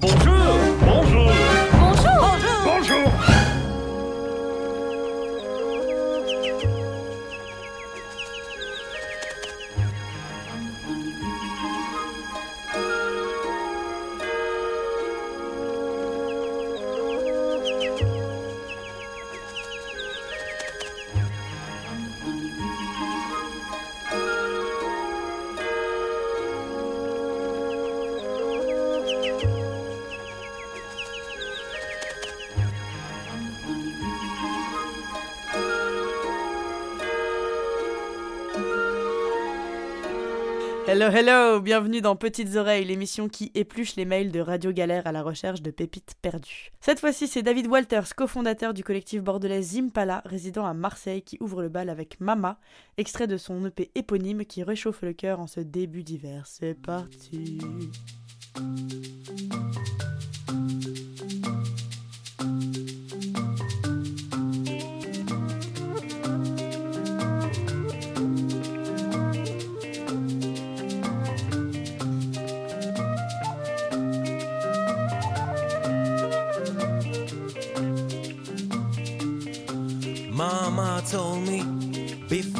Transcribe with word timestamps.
Bonjour 0.00 0.57
Hello, 41.08 41.16
hello, 41.16 41.60
bienvenue 41.60 42.02
dans 42.02 42.16
Petites 42.16 42.56
Oreilles, 42.56 42.84
l'émission 42.84 43.30
qui 43.30 43.50
épluche 43.54 43.96
les 43.96 44.04
mails 44.04 44.30
de 44.30 44.40
Radio 44.40 44.72
Galère 44.72 45.06
à 45.06 45.12
la 45.12 45.22
recherche 45.22 45.62
de 45.62 45.70
pépites 45.70 46.16
perdues. 46.20 46.70
Cette 46.82 47.00
fois-ci, 47.00 47.28
c'est 47.28 47.42
David 47.42 47.66
Walters, 47.66 48.14
cofondateur 48.14 48.74
du 48.74 48.84
collectif 48.84 49.22
bordelais 49.22 49.62
Zimpala, 49.62 50.20
résident 50.26 50.66
à 50.66 50.74
Marseille, 50.74 51.22
qui 51.22 51.38
ouvre 51.40 51.62
le 51.62 51.70
bal 51.70 51.88
avec 51.88 52.20
Mama, 52.20 52.58
extrait 52.98 53.26
de 53.26 53.38
son 53.38 53.64
EP 53.64 53.90
éponyme 53.94 54.44
qui 54.44 54.62
réchauffe 54.62 55.00
le 55.00 55.14
cœur 55.14 55.40
en 55.40 55.46
ce 55.46 55.60
début 55.60 56.02
d'hiver. 56.02 56.44
C'est 56.46 56.74
parti. 56.74 57.58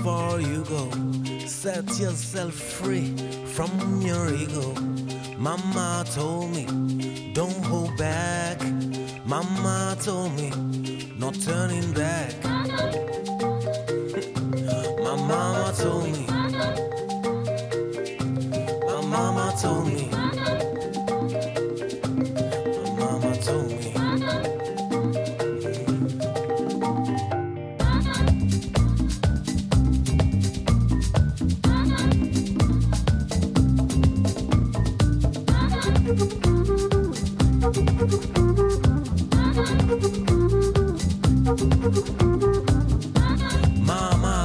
Before 0.08 0.40
you 0.40 0.64
go, 0.64 0.90
set 1.46 1.86
yourself 1.98 2.54
free 2.54 3.14
from 3.54 3.70
your 4.00 4.34
ego. 4.34 4.72
Mama 5.36 6.04
told 6.14 6.50
me, 6.54 6.64
don't 7.34 7.62
hold 7.64 7.94
back. 7.98 8.58
Mama 9.26 9.96
told 10.00 10.32
me, 10.34 10.50
not 11.18 11.34
turning 11.40 11.92
back. 11.92 12.32
My 15.04 15.14
mama 15.30 15.72
told 15.76 16.04
me, 16.04 16.24
my 18.88 19.00
mama 19.14 19.54
told 19.60 19.86
me, 19.87 19.87
Mama 43.88 44.37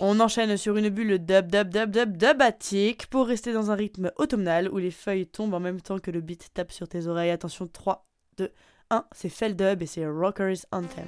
On 0.00 0.20
enchaîne 0.20 0.56
sur 0.56 0.76
une 0.76 0.88
bulle 0.88 1.18
dub 1.18 1.48
dub 1.48 1.68
dub 1.68 1.90
dub 1.90 2.16
dubatique 2.16 3.06
pour 3.06 3.26
rester 3.26 3.52
dans 3.52 3.70
un 3.70 3.74
rythme 3.74 4.10
automnal 4.16 4.68
où 4.70 4.78
les 4.78 4.90
feuilles 4.90 5.26
tombent 5.26 5.54
en 5.54 5.60
même 5.60 5.80
temps 5.80 5.98
que 5.98 6.10
le 6.10 6.20
beat 6.20 6.52
tape 6.54 6.72
sur 6.72 6.88
tes 6.88 7.06
oreilles. 7.06 7.30
Attention, 7.30 7.66
3, 7.66 8.06
2, 8.38 8.50
1, 8.90 9.04
c'est 9.12 9.28
Feldub 9.28 9.82
et 9.82 9.86
c'est 9.86 10.06
Rockers 10.06 10.66
Anthem. 10.72 11.06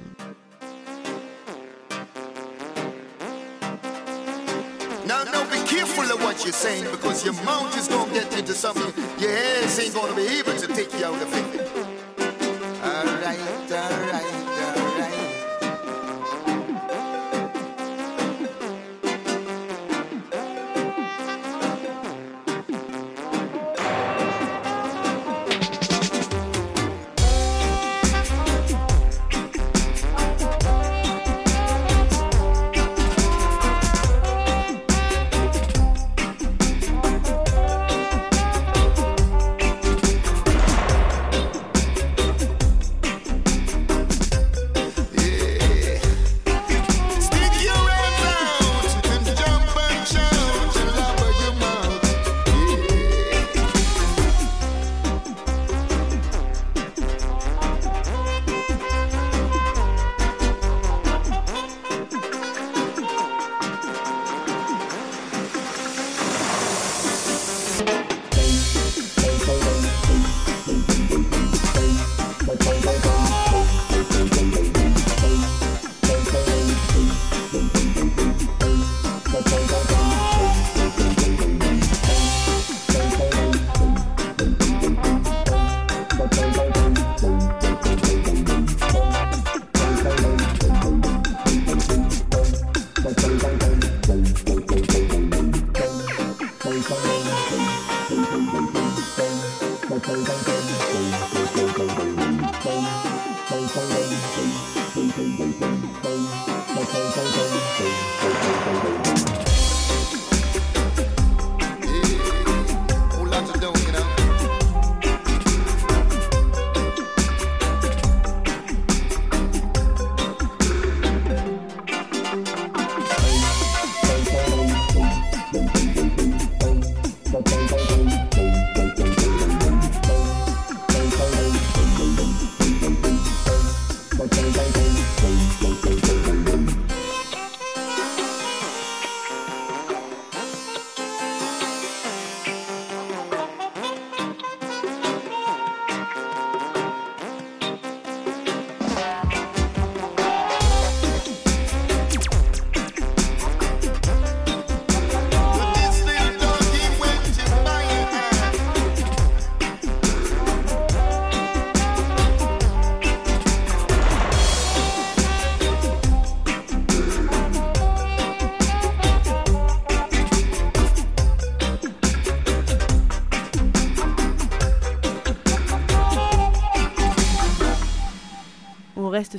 Now, 5.07 5.23
now 5.23 5.43
be 5.43 5.63
careful 5.67 6.03
of 6.11 6.23
what 6.23 6.43
you're 6.43 6.51
saying 6.51 6.83
because 6.91 7.23
your 7.23 7.35
mouth 7.43 7.77
is 7.77 7.87
going 7.87 8.07
to 8.07 8.13
get 8.13 8.39
into 8.39 8.53
something 8.53 8.91
your 9.19 9.29
hands 9.29 9.79
ain't 9.79 9.93
going 9.93 10.09
to 10.09 10.15
be 10.15 10.27
able 10.39 10.53
to 10.53 10.67
take 10.73 10.91
you 10.97 11.05
out 11.05 11.21
of 11.21 11.31
it. 11.31 11.85
Whole 12.81 14.24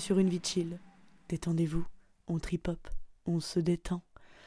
sur 0.06 0.20
une 0.20 0.28
vie 0.28 0.40
chill. 0.40 0.78
Détendez-vous, 1.28 1.84
on 2.28 2.38
trip-hop, 2.38 2.78
on 3.26 3.40
se 3.40 3.58
détend. 3.58 4.02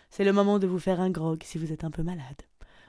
C'est 0.10 0.24
le 0.24 0.32
moment 0.32 0.58
de 0.58 0.68
vous 0.68 0.80
faire 0.80 1.02
un 1.02 1.10
grog 1.10 1.44
si 1.44 1.58
vous 1.58 1.74
êtes 1.74 1.84
un 1.84 1.92
peu 1.92 2.02
malade. 2.02 2.44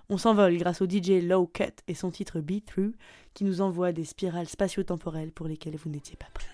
On 0.09 0.19
s'envole 0.19 0.57
grâce 0.57 0.81
au 0.81 0.89
DJ 0.89 1.21
Low 1.21 1.49
Cut 1.49 1.75
et 1.89 1.95
son 1.95 2.13
titre 2.13 2.39
Be 2.39 2.65
Through 2.65 2.93
qui 3.35 3.43
nous 3.43 3.61
envoie 3.61 3.91
des 3.91 4.05
spirales 4.05 4.49
spatio-temporelles 4.49 5.33
pour 5.33 5.49
lesquelles 5.49 5.75
vous 5.75 5.91
n'étiez 5.91 6.15
pas 6.15 6.29
prêt. 6.33 6.47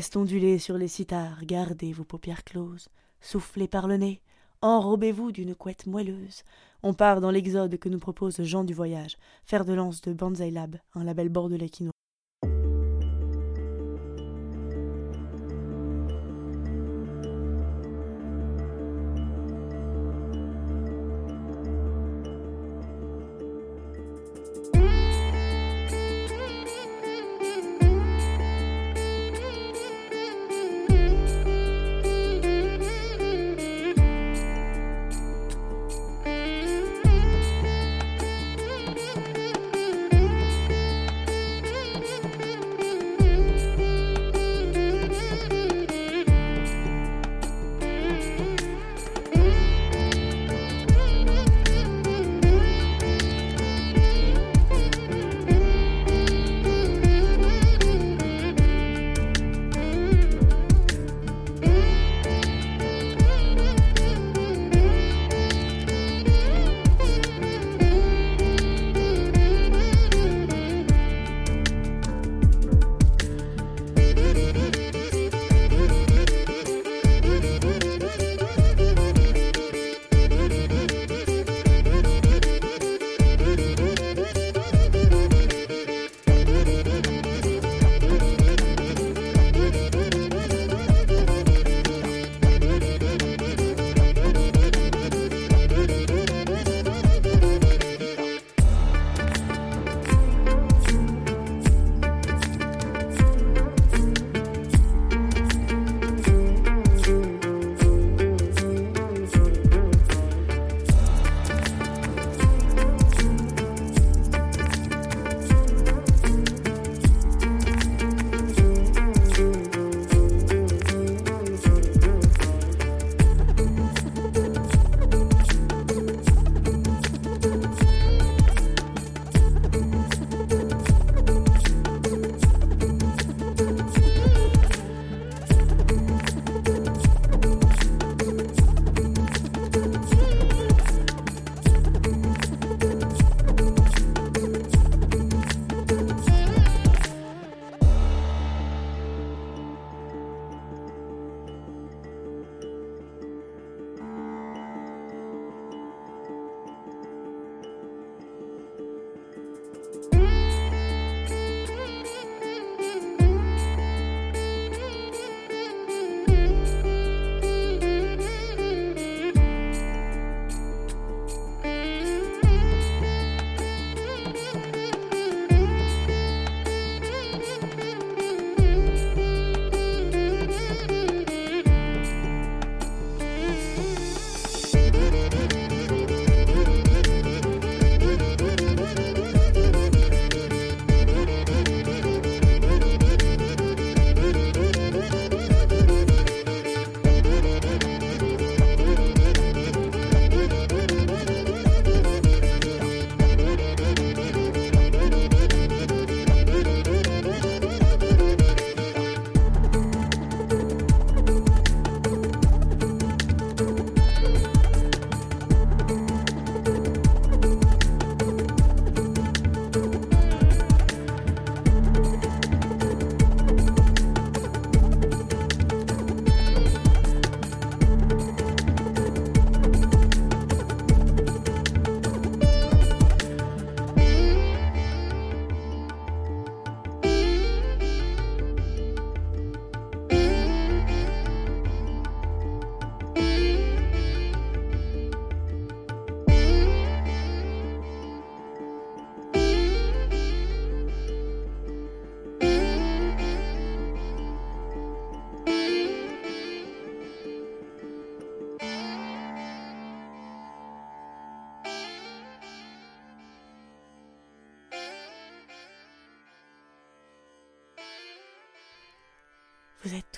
reste 0.00 0.16
ondulée 0.16 0.58
sur 0.58 0.78
les 0.78 0.88
citars, 0.88 1.44
gardez 1.44 1.92
vos 1.92 2.04
paupières 2.04 2.42
closes, 2.42 2.88
soufflez 3.20 3.68
par 3.68 3.86
le 3.86 3.98
nez, 3.98 4.22
enrobez-vous 4.62 5.30
d'une 5.30 5.54
couette 5.54 5.86
moelleuse. 5.86 6.42
On 6.82 6.94
part 6.94 7.20
dans 7.20 7.30
l'exode 7.30 7.76
que 7.76 7.90
nous 7.90 7.98
propose 7.98 8.40
Jean 8.40 8.64
du 8.64 8.72
Voyage, 8.72 9.18
fer 9.44 9.66
de 9.66 9.74
lance 9.74 10.00
de 10.00 10.14
Banzai 10.14 10.50
Lab, 10.50 10.76
un 10.94 11.04
label 11.04 11.28
bordelais 11.28 11.68
qui 11.68 11.84
nous 11.84 11.90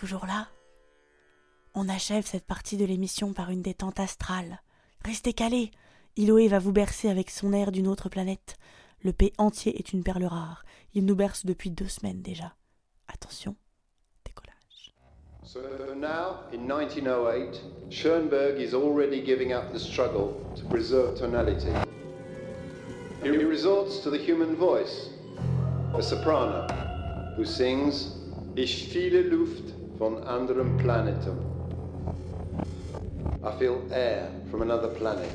toujours 0.03 0.27
là 0.27 0.49
On 1.75 1.89
achève 1.89 2.27
cette 2.27 2.45
partie 2.45 2.77
de 2.77 2.85
l'émission 2.85 3.33
par 3.33 3.51
une 3.51 3.63
détente 3.63 4.01
astrale. 4.01 4.61
Restez 5.05 5.33
calés 5.33 5.71
Iloé 6.17 6.49
va 6.49 6.59
vous 6.59 6.73
bercer 6.73 7.09
avec 7.09 7.31
son 7.31 7.53
air 7.53 7.71
d'une 7.71 7.87
autre 7.87 8.09
planète. 8.09 8.57
Le 9.05 9.13
P 9.13 9.33
entier 9.39 9.79
est 9.79 9.93
une 9.93 10.03
perle 10.03 10.25
rare. 10.25 10.65
Il 10.95 11.07
nous 11.07 11.15
berce 11.15 11.47
depuis 11.47 11.71
deux 11.71 11.87
semaines 11.87 12.21
déjà. 12.21 12.57
Attention, 13.07 13.55
décollage. 14.25 14.93
So 15.45 15.61
now, 15.95 16.49
in 16.53 16.67
1908, 16.67 17.61
Schoenberg 17.89 18.61
is 18.61 18.75
already 18.75 19.25
giving 19.25 19.53
up 19.53 19.73
the 19.73 19.79
struggle 19.79 20.35
to 20.57 20.65
preserve 20.65 21.17
tonality. 21.17 21.71
He 23.23 23.31
resorts 23.31 24.01
to 24.03 24.11
the 24.11 24.19
human 24.19 24.57
voice, 24.57 25.11
a 25.97 26.03
soprano, 26.03 26.67
who 27.37 27.45
sings 27.45 28.19
Ich 28.57 28.93
viele 28.93 29.23
Luft 29.23 29.82
von 30.03 30.25
anderem 30.25 30.77
Planetum. 30.79 31.39
I 33.45 33.57
feel 33.57 33.81
air 33.93 34.29
from 34.51 34.63
another 34.63 34.89
planet. 34.89 35.31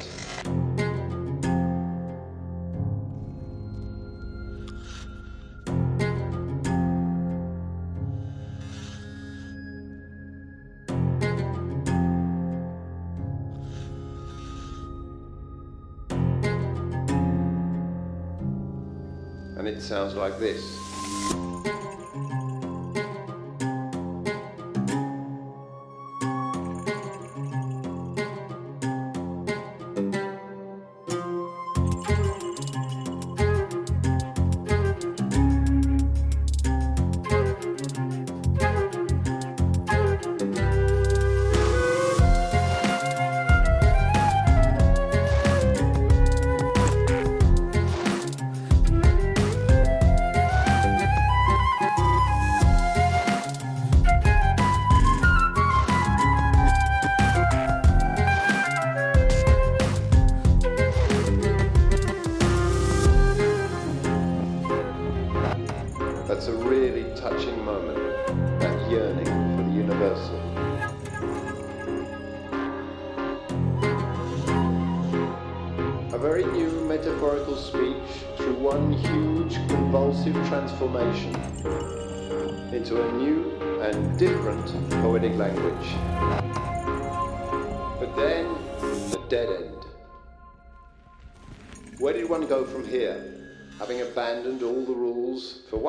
And 19.57 19.65
it 19.65 19.81
sounds 19.81 20.13
like 20.15 20.37
this. 20.39 20.86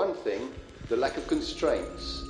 One 0.08 0.16
thing, 0.16 0.50
the 0.88 0.96
lack 0.96 1.18
of 1.18 1.26
constraints, 1.28 2.22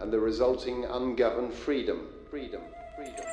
and 0.00 0.12
the 0.12 0.20
resulting 0.20 0.84
ungoverned 0.84 1.54
freedom. 1.54 2.08
Freedom, 2.28 2.60
freedom. 2.94 3.24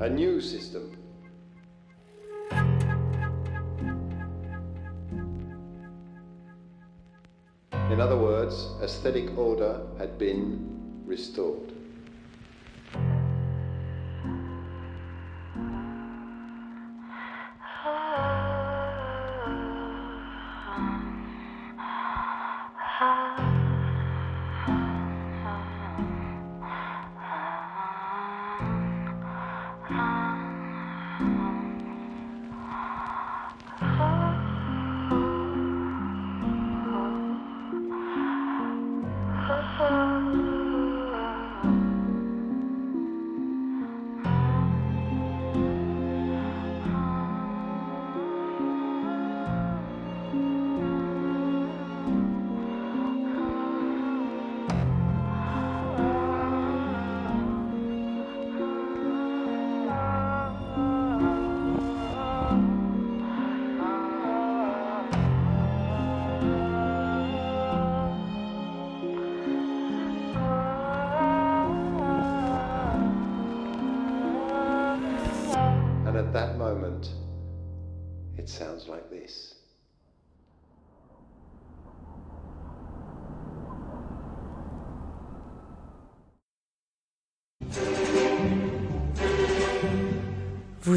A 0.00 0.08
new 0.08 0.40
system. 0.40 0.96
In 7.90 8.00
other 8.00 8.16
words, 8.16 8.68
aesthetic 8.82 9.36
order 9.36 9.86
had 9.98 10.16
been 10.16 11.04
restored. 11.04 11.69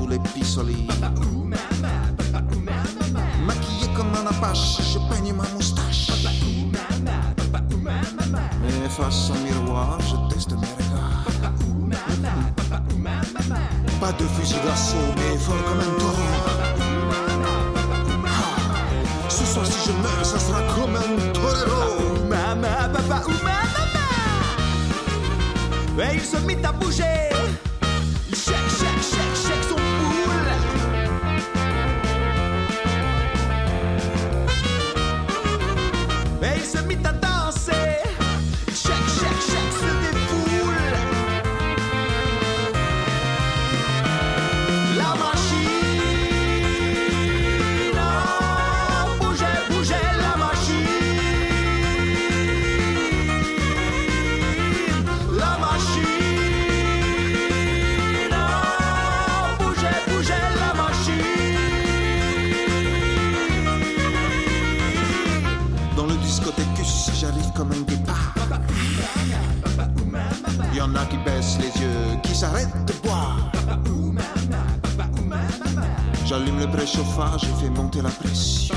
Nuit, 0.00 0.18
calmer 0.44 1.14
tous 1.14 1.23
le 76.84 76.90
préchauffage 76.90 77.44
et 77.44 77.62
fais 77.62 77.70
monter 77.70 78.02
la 78.02 78.10
pression. 78.10 78.74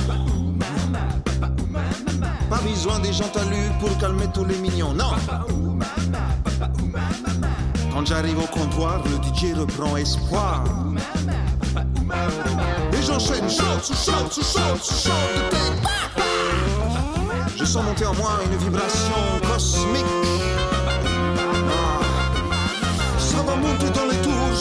Pas 2.50 2.60
besoin 2.60 3.00
des 3.00 3.12
gens 3.12 3.28
talus 3.28 3.70
pour 3.80 3.98
calmer 3.98 4.28
tous 4.34 4.46
les 4.46 4.58
mignons, 4.58 4.94
non. 4.94 5.12
Quand 7.94 8.06
j'arrive 8.06 8.40
au 8.40 8.48
comptoir, 8.48 9.04
le 9.04 9.18
DJ 9.18 9.58
reprend 9.58 9.98
espoir. 9.98 10.64
Et 12.94 13.04
j'enchaîne 13.04 13.50
shot. 13.50 13.94
Je 17.58 17.66
sens 17.66 17.84
monter 17.84 18.06
en 18.06 18.16
moi 18.16 18.40
une 18.46 18.58
vibration 18.58 19.16
cosmique. 19.52 20.06
Ça 23.20 23.44
va 23.44 23.56
monter 23.56 23.90
dans 23.90 24.06
les 24.06 24.18
tours, 24.22 24.56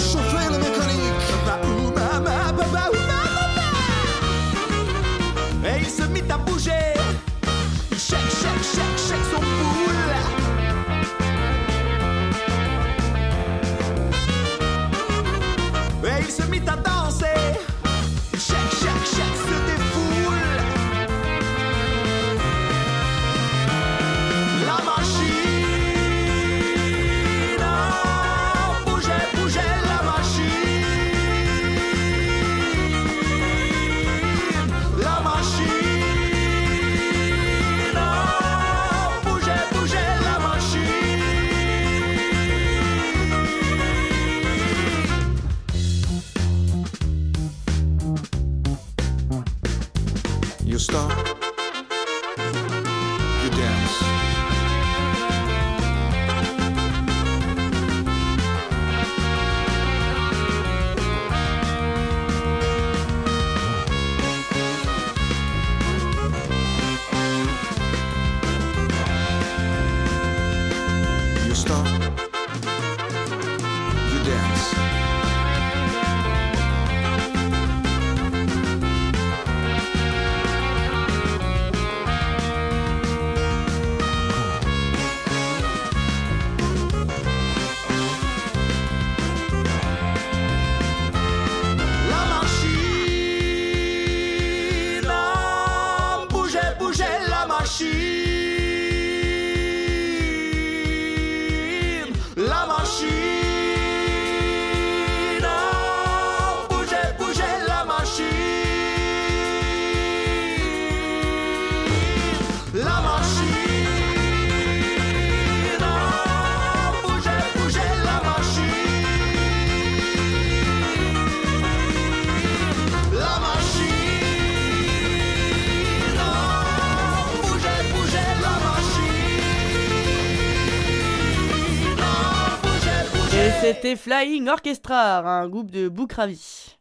Flying 133.95 134.49
Orchestra, 134.49 135.19
un 135.19 135.49
groupe 135.49 135.71
de 135.71 135.89
Boucravi. 135.89 136.77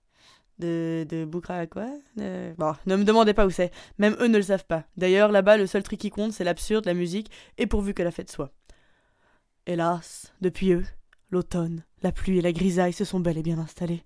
De, 0.58 1.06
de 1.10 1.26
Boukra 1.26 1.68
quoi? 1.68 1.88
Bon, 2.16 2.74
ne 2.86 2.96
me 2.96 3.04
demandez 3.04 3.34
pas 3.34 3.46
où 3.46 3.50
c'est. 3.50 3.72
Même 3.98 4.16
eux 4.22 4.28
ne 4.28 4.38
le 4.38 4.44
savent 4.44 4.66
pas. 4.66 4.86
D'ailleurs, 4.96 5.30
là-bas, 5.30 5.58
le 5.58 5.68
seul 5.68 5.84
truc 5.84 6.00
qui 6.00 6.10
compte, 6.10 6.32
c'est 6.32 6.46
l'absurde, 6.46 6.86
la 6.86 6.94
musique, 6.94 7.30
et 7.58 7.68
pourvu 7.68 7.94
que 7.94 8.04
la 8.04 8.12
fête 8.12 8.32
soit. 8.32 8.54
Hélas, 9.66 10.34
depuis 10.40 10.72
eux, 10.72 10.86
l'automne, 11.30 11.84
la 12.04 12.14
pluie 12.14 12.38
et 12.38 12.42
la 12.42 12.54
grisaille 12.54 12.94
se 12.94 13.04
sont 13.04 13.20
bel 13.20 13.38
et 13.38 13.44
bien 13.44 13.60
installés. 13.60 14.04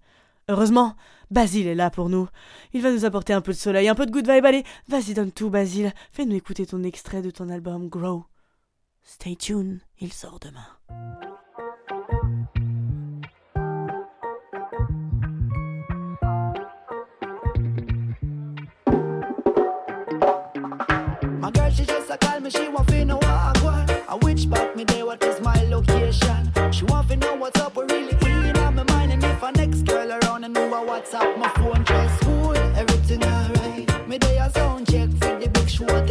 Heureusement, 0.48 0.96
Basile 1.30 1.68
est 1.68 1.76
là 1.76 1.92
pour 1.92 2.10
nous. 2.10 2.28
Il 2.74 2.82
va 2.82 2.92
nous 2.92 3.06
apporter 3.06 3.34
un 3.34 3.42
peu 3.42 3.52
de 3.52 3.58
soleil, 3.58 3.88
un 3.88 3.94
peu 3.94 4.08
de 4.08 4.12
good 4.12 4.28
vibe. 4.28 4.46
Allez, 4.46 4.64
vas-y, 4.88 5.14
donne 5.14 5.32
tout, 5.32 5.52
Basile. 5.52 5.94
Fais-nous 6.12 6.36
écouter 6.36 6.66
ton 6.66 6.82
extrait 6.82 7.22
de 7.22 7.30
ton 7.30 7.50
album 7.50 7.88
Grow. 7.90 8.26
Stay 9.04 9.36
tuned, 9.36 9.82
il 10.00 10.12
sort 10.12 10.40
demain. 10.40 10.66
me 22.50 22.60
she 22.60 22.70
want 22.70 22.88
to 22.88 23.06
know 23.06 23.16
what 23.16 23.26
I 23.26 23.54
want. 23.64 23.90
I 24.10 24.16
which 24.16 24.50
back 24.50 24.76
me 24.76 24.84
there, 24.84 25.06
what 25.06 25.24
is 25.24 25.40
my 25.42 25.62
location? 25.64 26.52
She 26.72 26.86
want 26.86 27.10
to 27.10 27.16
know 27.16 27.36
what's 27.36 27.60
up, 27.60 27.76
We 27.76 27.84
really 27.84 28.16
in 28.26 28.58
on 28.58 28.76
my 28.76 28.84
mind. 28.84 29.12
And 29.12 29.24
if 29.24 29.44
I 29.44 29.52
next 29.52 29.84
girl 29.84 30.12
around 30.12 30.44
and 30.44 30.54
know 30.54 30.84
what's 30.84 31.14
up, 31.14 31.38
my 31.38 31.50
phone 31.50 31.84
just 31.86 32.22
cool, 32.22 32.56
everything 32.56 33.24
alright. 33.24 34.08
Me 34.08 34.18
day 34.18 34.40
I 34.40 34.50
sound 34.50 34.90
check 34.90 35.10
for 35.10 35.40
the 35.40 35.50
big 35.50 35.70
short 35.70 36.10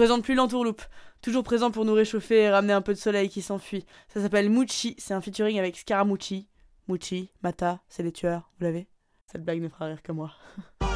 présente 0.00 0.22
plus 0.22 0.34
l'entourloupe. 0.34 0.80
Toujours 1.20 1.42
présent 1.42 1.70
pour 1.70 1.84
nous 1.84 1.92
réchauffer 1.92 2.44
et 2.44 2.50
ramener 2.50 2.72
un 2.72 2.80
peu 2.80 2.94
de 2.94 2.98
soleil 2.98 3.28
qui 3.28 3.42
s'enfuit. 3.42 3.84
Ça 4.08 4.22
s'appelle 4.22 4.48
Muchi, 4.48 4.96
c'est 4.96 5.12
un 5.12 5.20
featuring 5.20 5.58
avec 5.58 5.76
Scaramucci. 5.76 6.48
Muchi, 6.88 7.30
Mata, 7.42 7.80
c'est 7.86 8.02
les 8.02 8.10
tueurs, 8.10 8.50
vous 8.58 8.64
l'avez? 8.64 8.88
Cette 9.26 9.44
blague 9.44 9.60
ne 9.60 9.68
fera 9.68 9.84
rire 9.84 10.02
que 10.02 10.12
moi. 10.12 10.30
Hey 10.80 10.86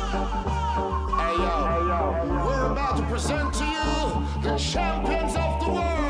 yo. 1.36 1.44
We're 2.46 2.72
about 2.72 2.96
to 2.96 3.02
present 3.10 3.52
to 3.52 3.64
you 3.66 4.22
the 4.42 4.56
champions 4.56 5.36
of 5.36 5.60
the 5.60 5.68
world. 5.68 6.04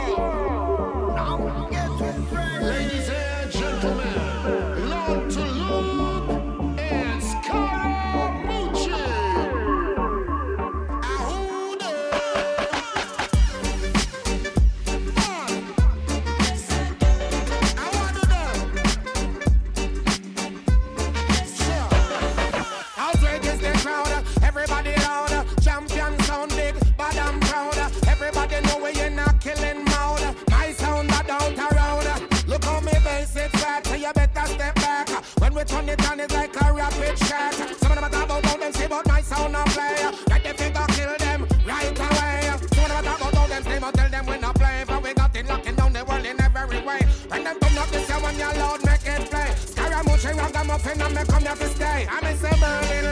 it 35.94 36.10
and 36.10 36.20
it's 36.20 36.34
like 36.34 36.54
a 36.60 36.72
rapid 36.72 37.18
shot. 37.18 37.54
Some 37.54 37.92
of 37.92 38.00
them 38.00 38.10
talk 38.10 38.24
about 38.24 38.46
how 38.46 38.56
them 38.56 38.72
say 38.72 38.86
about 38.86 39.06
my 39.06 39.20
sound 39.22 39.56
I 39.56 39.64
play. 39.64 39.96
Get 40.26 40.42
the 40.44 40.62
finger, 40.62 40.84
kill 40.88 41.16
them 41.18 41.46
right 41.66 41.98
away. 41.98 42.40
Some 42.74 42.84
of 42.84 42.90
them 42.90 43.04
talk 43.04 43.20
about 43.20 43.34
how 43.34 43.46
them 43.46 43.62
say 43.62 43.76
about 43.76 43.94
tell 43.94 44.10
them 44.10 44.26
when 44.26 44.44
I 44.44 44.52
play. 44.52 44.84
But 44.86 45.02
we 45.02 45.14
got 45.14 45.36
it 45.36 45.46
locking 45.46 45.74
down 45.74 45.92
the 45.92 46.04
world 46.04 46.26
in 46.26 46.40
every 46.40 46.80
way. 46.80 47.00
When 47.28 47.44
them 47.44 47.58
come 47.60 47.78
up 47.78 47.88
they 47.90 48.02
say, 48.04 48.22
when 48.22 48.38
you're 48.38 48.54
loud, 48.54 48.84
make 48.84 49.06
it 49.06 49.30
play. 49.30 49.54
Scaramouche, 49.56 50.24
ragamuffin, 50.24 51.00
and 51.00 51.14
me 51.14 51.22
come 51.24 51.42
here 51.42 51.56
to 51.56 51.68
stay. 51.68 52.06
I'm 52.10 52.24
in 52.24 52.60
Berlin. 52.60 53.03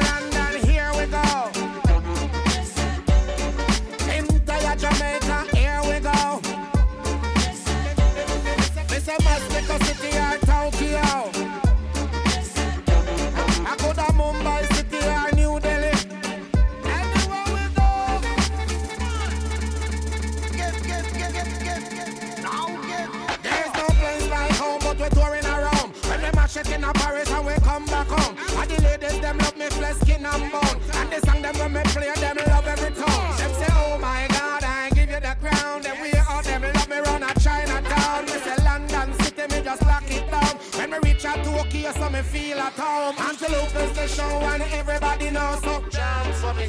Everybody 45.22 45.30
knows 45.30 45.62
so. 45.62 45.82
Dance 45.90 46.40
for 46.40 46.54
me, 46.54 46.66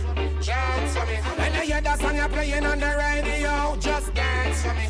for 0.94 1.06
me. 1.06 1.16
When 1.38 1.54
you 1.54 1.62
hear 1.62 1.82
that 1.82 2.00
song 2.00 2.16
you're 2.16 2.30
playing 2.30 2.66
on 2.66 2.80
the 2.80 2.96
radio, 2.98 3.76
just 3.80 4.14
dance 4.14 4.62
for 4.62 4.74
me, 4.74 4.88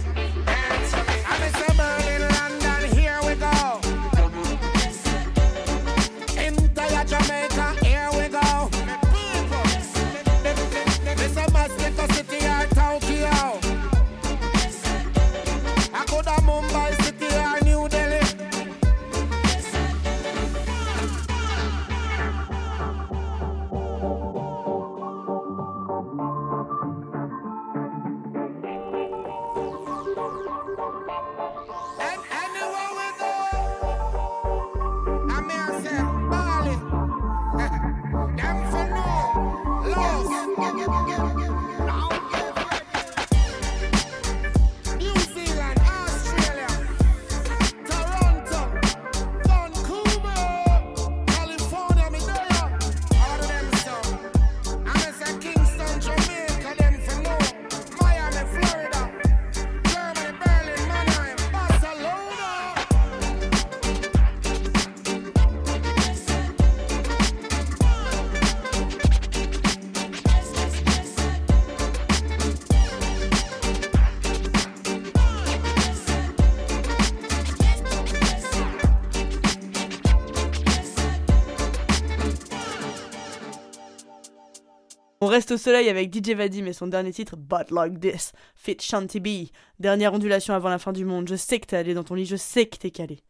reste 85.34 85.52
au 85.52 85.58
soleil 85.58 85.90
avec 85.90 86.14
DJ 86.14 86.32
Vadim 86.36 86.66
et 86.68 86.74
son 86.74 86.88
dernier 86.88 87.12
titre 87.12 87.36
But 87.36 87.72
Like 87.72 88.00
This, 88.00 88.32
Fit 88.56 88.78
Shanty 88.80 89.20
B. 89.20 89.50
Dernière 89.80 90.14
ondulation 90.14 90.54
avant 90.54 90.70
la 90.70 90.78
fin 90.78 90.94
du 90.94 91.06
monde. 91.06 91.28
Je 91.28 91.36
sais 91.36 91.60
que 91.60 91.66
t'es 91.66 91.76
allé 91.78 91.94
dans 91.94 92.04
ton 92.04 92.16
lit, 92.16 92.26
je 92.26 92.36
sais 92.36 92.68
que 92.68 92.78
t'es 92.78 92.92
calé. 92.92 93.24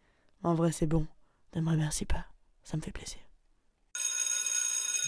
En 0.43 0.53
vrai, 0.53 0.71
c'est 0.71 0.85
bon. 0.85 1.07
Ne 1.55 1.61
me 1.61 1.69
remercie 1.71 2.05
pas. 2.05 2.25
Ça 2.63 2.75
me 2.77 2.81
fait 2.81 2.91
plaisir. 2.91 3.19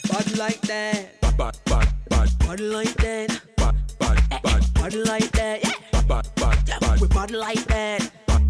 Bud 0.08 0.38
like 0.38 0.62
that. 0.62 1.10
Bad, 1.38 1.58
bad, 1.66 1.88
bad, 2.10 2.30
Bud 2.48 2.60
like 2.62 2.96
that. 2.98 3.28
bad, 3.58 3.76
bad, 4.00 4.42
bad, 4.42 4.74
Bud 4.74 4.94
like 5.08 5.32
that. 5.34 5.60
Yeah. 5.64 6.02
bad, 6.08 6.28
bad, 6.36 6.80
bad, 6.80 7.02
We 7.02 7.08
bud 7.10 7.32
like 7.32 7.66
that. 7.68 8.10
bad, 8.28 8.42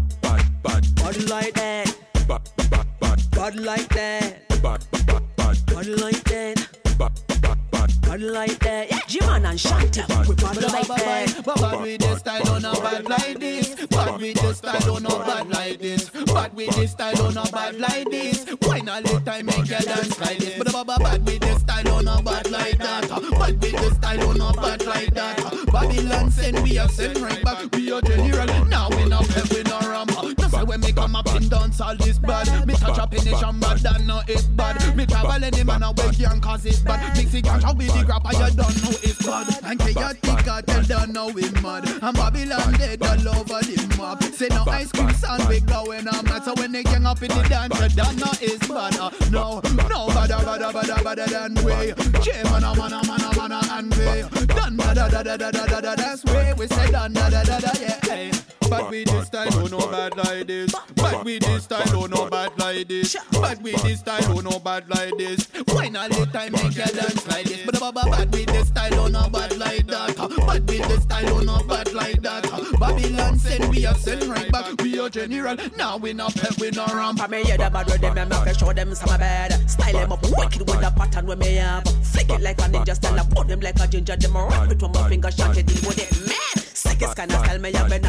bad, 0.62 0.94
Bud 0.94 1.28
like 1.28 1.54
that. 1.54 1.96
bad, 2.28 2.42
bad, 2.70 2.86
bad, 3.00 3.30
Bud 3.32 3.56
like 3.56 3.88
that. 3.88 4.48
bad, 4.62 4.84
bad, 5.06 5.36
bad, 5.36 5.66
Bud 5.66 5.86
like 6.00 6.22
that. 6.24 6.85
Bad, 6.98 7.12
bad, 7.40 7.58
bad. 7.70 8.20
Like 8.20 8.58
that. 8.60 8.90
Yeah. 8.90 8.98
Jiman 9.00 9.50
and 9.50 9.58
Shanti. 9.58 10.28
We 10.28 10.34
bud 10.36 10.62
like 10.72 10.86
that. 10.88 11.42
But 11.44 11.60
bad 11.60 11.80
with 11.82 12.00
this 12.00 12.18
style, 12.20 12.42
don't 12.44 12.62
know 12.62 12.72
bad 12.72 13.08
like 13.08 13.38
this. 13.38 13.86
Bad 13.86 14.20
with 14.20 14.40
this 14.40 14.58
style, 14.58 14.80
don't 14.80 15.02
know 15.02 15.18
bad 15.18 15.48
like 15.50 15.78
this. 15.80 16.08
Bad 16.08 16.54
with 16.54 16.76
this 16.76 16.92
style, 16.92 17.14
don't 17.14 17.34
know 17.34 17.44
bad 17.52 17.78
like 17.78 18.10
this. 18.10 18.46
Wine 18.62 18.88
all 18.88 19.02
the 19.02 19.20
time, 19.24 19.46
make 19.46 19.58
you 19.58 19.64
dance 19.64 20.18
like 20.18 20.38
this. 20.38 20.56
But 20.56 20.86
bad 20.86 21.02
bad 21.02 21.26
with 21.26 21.40
this 21.40 21.60
style, 21.60 21.82
don't 21.84 22.04
know 22.06 22.22
bad 22.22 22.50
like 22.50 22.78
that. 22.78 23.08
Bad 23.10 23.60
with 23.60 23.60
this 23.60 23.94
style, 23.96 24.18
don't 24.18 24.38
know 24.38 24.52
bad 24.52 24.86
like 24.86 25.12
that. 25.14 25.66
Babylon 25.72 26.30
send 26.30 26.62
we 26.62 26.78
a 26.78 26.88
send 26.88 27.18
right 27.18 27.42
back. 27.44 27.74
We 27.74 27.92
a 27.92 28.00
general. 28.00 28.64
Now 28.64 28.88
we 28.90 29.04
no 29.04 29.18
pep, 29.18 29.50
we 29.52 29.62
no 29.64 29.78
ram. 29.80 30.06
Just 30.38 30.54
say 30.54 30.62
when 30.62 30.80
me 30.80 30.92
come 30.92 31.16
up 31.16 31.26
in 31.34 31.48
dance, 31.48 31.80
all 31.82 31.96
this 31.96 32.18
bad. 32.18 32.66
Me 32.66 32.74
touch 32.74 32.98
up 32.98 33.12
in 33.12 33.24
the 33.24 33.36
jam, 33.38 33.60
bad, 33.60 33.78
that 33.80 34.00
no 34.02 34.22
it's 34.26 34.44
bad. 34.44 34.96
Me 34.96 35.04
travel 35.04 35.44
any 35.44 35.64
man 35.64 35.82
away, 35.82 36.14
can 36.14 36.40
cause 36.40 36.64
it's 36.64 36.80
bad. 36.86 37.16
Mix 37.16 37.34
it, 37.34 37.44
catch 37.44 37.64
up 37.64 37.76
with 37.76 37.92
the 37.94 38.04
grapper, 38.04 38.32
you 38.32 38.50
don't 38.54 38.76
know 38.82 38.94
it's 39.02 39.26
bad. 39.26 39.46
And 39.64 39.80
chaotic 39.80 40.44
cartel 40.44 40.82
don't 40.82 41.12
know 41.12 41.28
we 41.28 41.42
mad. 41.62 41.88
And 42.02 42.16
Babylon 42.16 42.72
dead 42.74 43.02
all 43.02 43.28
over 43.36 43.60
the 43.60 43.94
map. 43.98 44.22
Say 44.34 44.48
no 44.48 44.64
ice 44.66 44.90
cream 44.92 45.10
big 45.48 45.66
going 45.66 46.08
on 46.08 46.24
mad. 46.24 46.44
So 46.44 46.54
when 46.54 46.72
they 46.72 46.82
gang 46.82 47.06
up 47.06 47.22
in 47.22 47.28
the 47.28 47.42
dance, 47.48 47.80
you 47.80 47.88
don't 48.02 48.16
know 48.16 48.32
it's 48.40 48.66
bad. 48.68 48.96
Uh, 48.96 49.10
no, 49.30 49.60
no, 49.88 50.06
badder, 50.08 50.40
badder, 50.44 50.72
badder, 50.72 51.02
badder 51.04 51.26
than 51.26 51.54
we. 51.64 51.92
Che 52.20 52.42
mana, 52.44 52.74
mana, 52.74 53.00
mana, 53.06 53.30
mana, 53.36 53.60
and 53.72 53.94
we. 53.94 54.46
Done, 54.46 54.76
da, 54.76 54.94
da, 54.94 55.08
da, 55.08 55.22
da, 55.22 55.36
da, 55.36 55.50
da, 55.50 55.66
da, 55.66 55.80
da, 55.80 55.94
that's 55.94 56.24
way. 56.24 56.52
We 56.56 56.66
say 56.66 56.90
done, 56.90 57.12
da, 57.12 57.30
da, 57.30 57.42
da, 57.44 57.58
da, 57.60 57.72
yeah, 57.80 58.00
hey. 58.04 58.30
But 58.68 58.90
we 58.90 59.04
this 59.04 59.26
style, 59.26 59.48
oh 59.52 59.66
no 59.66 59.78
bad 59.90 60.16
like 60.16 60.46
this. 60.46 60.74
But 60.96 61.24
we 61.24 61.38
this 61.38 61.64
style, 61.64 61.82
oh 61.94 62.06
no 62.06 62.28
bad 62.28 62.52
like 62.58 62.88
this. 62.88 63.16
But 63.32 63.62
we 63.62 63.72
this 63.72 64.00
style, 64.00 64.36
oh 64.36 64.40
no 64.40 64.58
bad 64.58 64.88
like 64.88 65.16
this. 65.16 65.48
Why 65.68 65.88
not 65.88 66.10
the 66.10 66.26
time 66.26 66.52
make 66.52 66.76
you 66.76 66.84
dance 66.84 67.26
like 67.28 67.46
this? 67.46 67.64
But 67.66 67.94
but 67.94 68.10
bad 68.10 68.32
with 68.32 68.46
this 68.46 68.68
style, 68.68 69.00
oh 69.00 69.08
no 69.08 69.28
bad 69.28 69.56
like 69.56 69.86
that. 69.86 70.16
But 70.16 70.62
with 70.64 70.88
this 70.88 71.02
style, 71.02 71.28
oh 71.28 71.40
no 71.40 71.62
bad 71.66 71.92
like 71.92 72.22
that. 72.22 72.44
Babylon 72.78 73.38
send 73.38 73.70
we 73.70 73.86
a 73.86 73.94
send 73.94 74.24
right 74.24 74.50
back. 74.50 74.80
We 74.82 74.98
a 74.98 75.08
general. 75.10 75.56
Now 75.76 75.96
we 75.96 76.12
no 76.12 76.28
pep, 76.28 76.58
we 76.60 76.70
no 76.70 76.86
ramp. 76.86 77.20
For 77.20 77.28
me, 77.28 77.42
yeah, 77.44 77.56
the 77.56 77.70
bad 77.70 77.86
them, 77.86 78.18
I'm 78.18 78.28
not 78.28 78.56
show 78.56 78.72
them 78.72 78.94
some 78.94 79.18
bad. 79.18 79.70
Style 79.70 79.92
them 79.92 80.12
up 80.12 80.22
wicked 80.22 80.60
with 80.60 80.80
the 80.80 80.92
pattern 80.96 81.26
when 81.26 81.38
me 81.38 81.54
have. 81.54 81.84
Flick 82.02 82.30
it 82.30 82.40
like 82.40 82.58
a 82.58 82.64
ninja 82.64 82.94
style, 82.94 83.18
I 83.18 83.24
put 83.24 83.48
them 83.48 83.60
like 83.60 83.78
a 83.80 83.86
ginger. 83.86 84.16
Them 84.16 84.36
rock 84.36 84.70
it 84.70 84.80
my 84.82 85.08
finger, 85.08 85.30
shot 85.30 85.56
it, 85.56 85.66
deal 85.66 85.88
with 85.88 85.98
it, 85.98 86.28
man. 86.28 86.64
Sickest 86.74 87.16
kind 87.16 87.32
of 87.32 87.44
style 87.44 87.58
me 87.58 87.72
have 87.72 87.90
when 87.90 88.02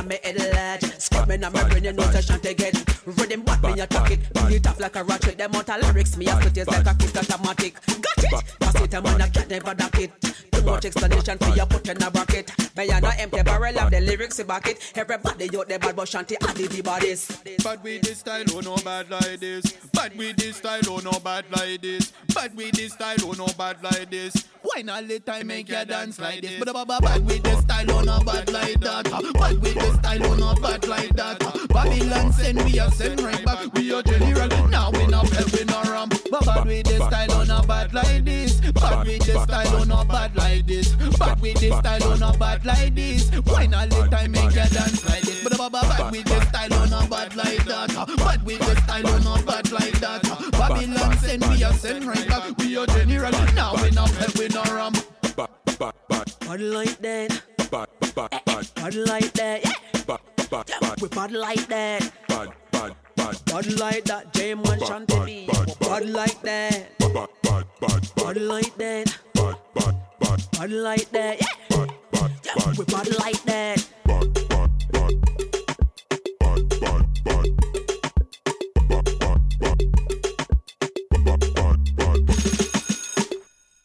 On 1.44 1.54
my 1.54 1.70
brain, 1.70 1.84
you 1.84 1.94
know, 1.94 2.04
so 2.12 2.22
shan't 2.22 2.42
get. 2.42 2.76
Rhythm 3.06 3.42
back 3.44 3.62
when 3.64 3.78
you 3.78 3.86
talk 3.86 4.12
it. 4.12 4.34
Bring 4.34 4.54
it 4.54 4.68
off 4.68 4.80
like 4.80 4.96
a 4.96 5.04
ratchet. 5.04 5.38
Them 5.38 5.56
out 5.56 5.70
of 5.70 5.82
lyrics, 5.82 6.18
me 6.18 6.26
a 6.28 6.36
split 6.36 6.58
is 6.58 6.68
like 6.68 6.86
a 6.86 6.94
kick 6.96 7.16
automatic. 7.16 7.74
Got 7.86 8.24
it? 8.24 8.60
Pass 8.60 8.82
it, 8.82 8.96
I'm 8.96 9.06
on 9.06 9.22
a 9.22 9.30
cat, 9.30 9.50
never 9.50 9.74
duck 9.74 10.00
it. 10.00 10.12
Too 10.52 10.62
much 10.64 10.86
explanation 10.86 11.38
for 11.38 11.56
you 11.56 11.66
put 11.66 11.88
in 11.88 12.04
a 12.04 12.12
bracket. 12.12 12.37
Me 12.78 12.90
and 12.92 13.06
a 13.06 13.20
empty 13.20 13.42
barrel 13.42 13.80
of 13.80 13.90
the 13.90 14.00
lyrics, 14.00 14.40
back 14.44 14.68
it. 14.68 14.94
Everybody 14.96 15.50
out 15.58 15.68
there 15.68 15.80
bad, 15.80 15.96
but 15.96 16.08
shanty 16.08 16.36
added 16.48 16.70
the 16.70 16.82
bodies. 16.84 17.26
Bad 17.64 17.82
with 17.84 18.04
this 18.04 18.20
style, 18.20 18.46
oh 18.54 18.60
no 18.60 18.76
bad 18.78 19.10
like 19.10 19.40
this. 19.40 19.72
Bad 19.94 20.16
with 20.16 20.38
this 20.38 20.58
style, 20.58 20.82
oh 20.88 21.00
no 21.04 21.12
bad 21.24 21.46
like 21.50 21.82
this. 21.82 22.14
Bad 22.36 22.56
with 22.56 22.74
this 22.74 22.94
style, 22.94 23.18
oh 23.24 23.32
no 23.32 23.48
bad 23.58 23.82
like 23.82 24.12
this. 24.12 24.48
Why 24.62 24.84
not 24.84 25.06
let 25.06 25.26
time 25.26 25.48
make 25.48 25.70
you 25.70 25.86
dance 25.86 26.20
like 26.20 26.42
this? 26.42 26.64
But 26.64 26.88
bad 26.88 27.02
bad 27.02 27.26
with 27.26 27.42
this 27.42 27.60
style, 27.62 27.92
oh 27.92 28.02
no 28.02 28.20
bad 28.24 28.52
like 28.52 28.80
that. 28.82 29.06
Bad 29.34 29.60
with 29.60 29.74
this 29.74 29.96
style, 29.96 30.26
oh 30.26 30.36
no 30.36 30.54
bad 30.62 30.88
like 30.88 31.16
that. 31.16 31.40
Babylon 31.70 32.32
send 32.32 32.64
we 32.64 32.78
a 32.78 32.92
send 32.92 33.22
right 33.22 33.44
back. 33.44 33.74
We 33.74 33.92
a 33.92 34.04
general. 34.04 34.68
Now 34.68 34.92
we 34.92 35.08
no 35.08 35.24
pep, 35.24 35.52
we 35.52 35.64
no 35.66 35.82
ramp. 35.84 36.14
But 36.30 36.46
bad 36.46 36.68
with 36.68 36.86
this 36.86 37.04
style, 37.04 37.32
oh 37.32 37.44
no 37.44 37.62
bad 37.64 37.92
like 37.94 38.24
this. 38.24 38.62
Bad 38.72 39.08
with 39.08 39.26
this 39.26 39.44
style, 39.44 39.76
oh 39.78 39.84
no 39.84 40.04
bad 40.06 40.36
like 40.36 40.68
this. 40.68 40.94
Bad 41.18 41.42
with 41.42 41.60
this 41.60 41.76
style, 41.76 42.04
oh 42.04 42.16
no 42.16 42.38
bad 42.38 42.66
like 42.68 42.94
this. 42.96 43.32
Why 43.46 43.66
not 43.66 43.90
let 43.92 44.12
time 44.12 44.32
make 44.32 44.44
you 44.44 44.68
dance 44.76 45.06
like 45.10 45.22
this? 45.24 45.44
But 45.44 45.58
bad 45.58 45.72
bad 45.72 46.12
with 46.12 46.26
this 46.26 46.48
style, 46.50 46.74
oh 46.74 46.86
no 46.86 47.08
bad 47.08 47.36
like 47.36 47.64
that. 47.66 47.90
Bad 48.18 48.46
with 48.46 48.60
this 48.60 48.78
style, 48.84 49.08
oh 49.08 49.18
no 49.20 49.46
bad 49.46 49.72
like 49.72 50.00
that. 50.00 50.24
Babylon 50.52 51.18
send 51.18 51.46
we 51.46 51.64
a 51.64 51.74
send 51.74 52.06
right 52.06 52.28
back. 52.28 52.58
We 52.58 52.78
a 52.78 52.86
general. 52.88 53.32
Now 53.56 53.74
we 53.82 53.90
no 53.92 54.06
pep, 54.06 54.38
we 54.38 54.48
no 54.50 54.64
ramp. 54.64 54.98
Bad, 55.36 55.50
bad, 55.80 55.94
bad, 56.10 56.28
Bad 56.42 56.62
like 56.62 56.98
that. 57.00 57.42
bad, 57.72 57.88
bad, 58.16 58.30
bad, 58.46 58.68
Bad 58.76 58.96
like 58.96 59.32
that. 59.34 59.66
Yeah. 59.66 59.72
bad, 60.08 60.20
bad, 60.50 60.66
bad, 60.82 61.02
We 61.02 61.08
bad 61.10 61.32
like 61.32 61.68
that. 61.68 62.12
bad, 62.28 62.50
bad, 62.72 62.96
bad, 63.16 63.46
Bad 63.46 63.80
like 63.80 64.04
that. 64.06 64.34
J-Man 64.34 64.80
Shanty 64.86 65.20
B. 65.26 65.50
Bad 65.82 66.10
like 66.10 66.42
that. 66.42 66.98
bad, 67.00 67.14
bad, 67.44 67.66
bad, 67.82 68.10
Bad 68.16 68.38
like 68.42 68.76
that. 68.78 69.18
bad, 69.34 69.56
bad, 69.76 69.96
bad, 70.20 70.42
Bad 70.52 70.72
like 70.72 71.10
that. 71.12 71.42
Yeah. 71.42 71.88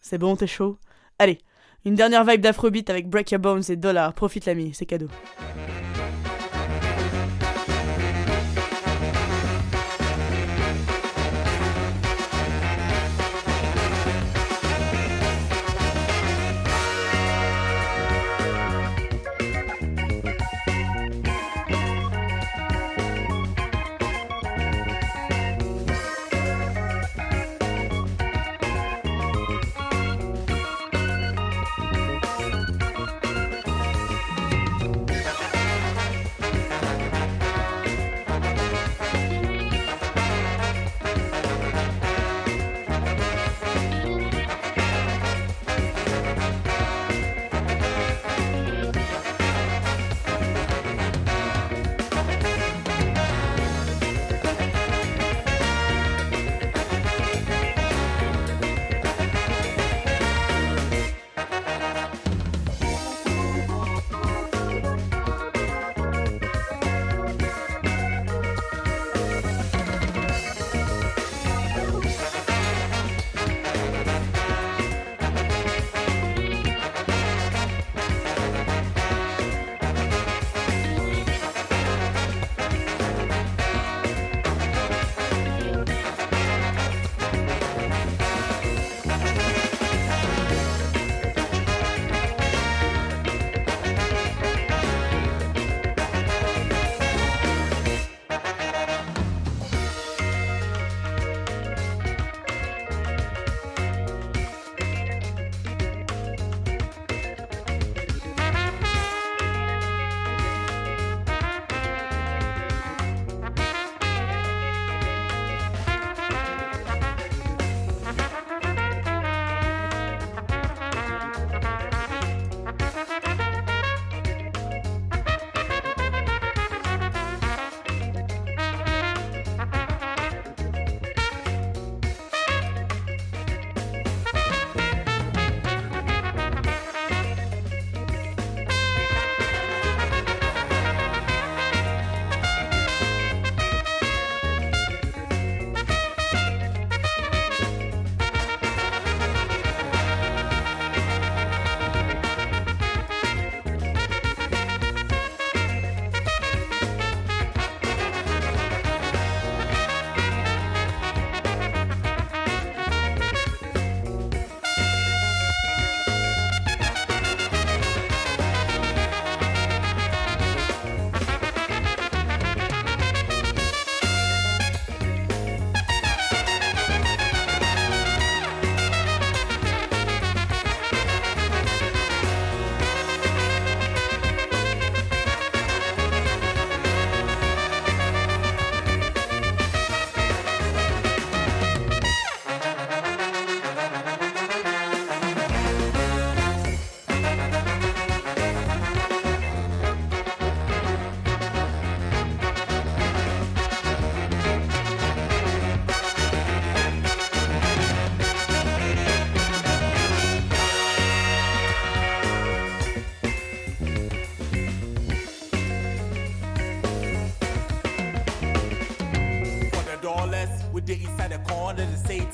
C'est 0.02 0.18
bon, 0.18 0.36
t'es 0.36 0.46
chaud? 0.46 0.76
Allez, 1.18 1.38
une 1.86 1.94
dernière 1.94 2.24
vibe 2.24 2.42
d'Afrobeat 2.42 2.90
avec 2.90 3.08
Break 3.08 3.30
Your 3.30 3.40
Bones 3.40 3.62
et 3.70 3.76
Dollar. 3.76 4.12
Profite 4.12 4.44
l'ami, 4.44 4.72
c'est 4.74 4.84
cadeau. 4.84 5.08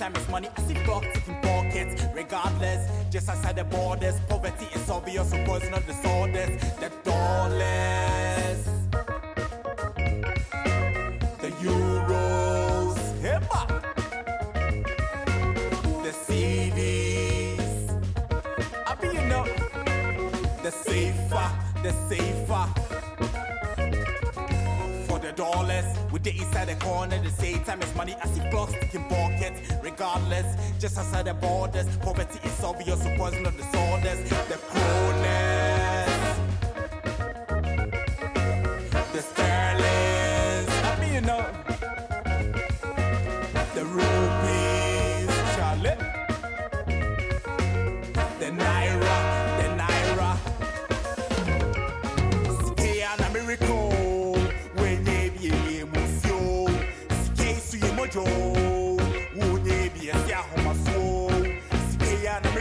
Time 0.08 0.22
as 0.22 0.28
money, 0.28 0.48
I 0.56 0.62
see 0.62 0.74
block 0.84 1.04
in 1.04 1.34
pockets. 1.42 2.02
Regardless, 2.14 2.88
just 3.10 3.28
outside 3.28 3.56
the 3.56 3.64
borders, 3.64 4.14
poverty 4.28 4.66
is 4.74 4.88
obvious, 4.90 5.30
so 5.30 5.36
of 5.36 5.86
disorders. 5.86 6.60
The 6.80 6.90
dollars, 7.04 8.64
the 11.42 11.50
euros, 11.60 12.96
hip 13.20 13.42
hop, 13.50 13.68
the 16.04 16.12
CDs. 16.26 17.60
I 18.86 18.94
be 18.94 19.08
you 19.08 19.24
know, 19.32 19.44
the 20.62 20.70
safer, 20.70 21.48
the 21.82 21.92
safer 22.08 22.66
for 25.06 25.18
the 25.18 25.32
dollars. 25.32 25.84
With 26.12 26.22
the 26.22 26.30
inside 26.30 26.68
the 26.68 26.76
corner, 26.76 27.18
the 27.22 27.30
same 27.30 27.62
time 27.64 27.82
as 27.82 27.94
money, 27.94 28.16
I 28.22 28.26
see 28.28 28.48
blocks 28.50 28.77
just 30.78 30.96
outside 30.96 31.26
the 31.26 31.34
borders, 31.34 31.86
poverty 31.98 32.38
is 32.44 32.64
obvious, 32.64 33.02
so 33.02 33.16
poison 33.16 33.46
of 33.46 33.56
disorders. 33.56 34.47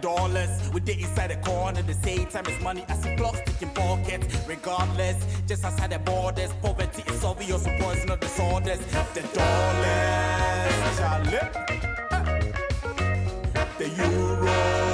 the 0.00 0.08
dollars. 0.08 0.70
We 0.72 0.80
did 0.80 0.98
inside 0.98 1.30
the 1.30 1.36
corner, 1.36 1.82
the 1.82 1.94
same 1.94 2.26
time 2.26 2.46
as 2.46 2.62
money. 2.62 2.84
I 2.88 2.94
see 2.94 3.14
blocks 3.16 3.40
sticking 3.40 3.70
pockets. 3.70 4.26
Regardless, 4.46 5.16
just 5.46 5.64
outside 5.64 5.90
the 5.90 5.98
borders, 5.98 6.52
poverty 6.62 7.02
is 7.06 7.24
obvious, 7.24 7.64
so 7.64 7.70
poison 7.78 8.10
of 8.10 8.20
disorders. 8.20 8.78
The 9.14 9.22
dollars, 9.34 10.98
Charlie. 10.98 11.48
The 13.78 13.86
euros, 13.86 14.89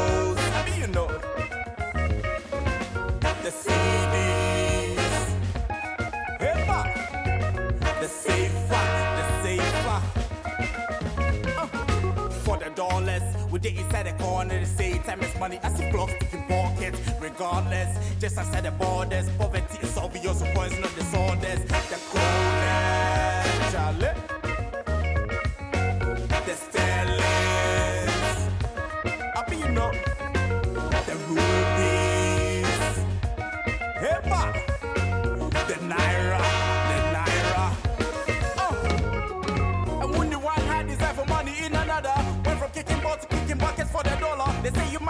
did 13.70 13.78
inside 13.78 14.06
the 14.06 14.22
corner, 14.22 14.60
the 14.60 14.66
same 14.66 15.02
time 15.02 15.20
as 15.20 15.38
money. 15.38 15.58
I 15.62 15.68
see 15.74 15.90
blocks 15.90 16.12
sticking 16.16 16.44
pockets. 16.46 16.98
Regardless, 17.20 17.98
just 18.20 18.38
outside 18.38 18.64
the 18.64 18.70
borders, 18.70 19.28
poverty 19.38 19.78
is 19.82 19.96
obvious, 19.96 20.38
so 20.38 20.46
poison 20.54 20.84
of 20.84 20.94
disorders. 20.94 21.60
The 21.90 21.98
croners, 22.10 23.72
Charlie. 23.72 24.25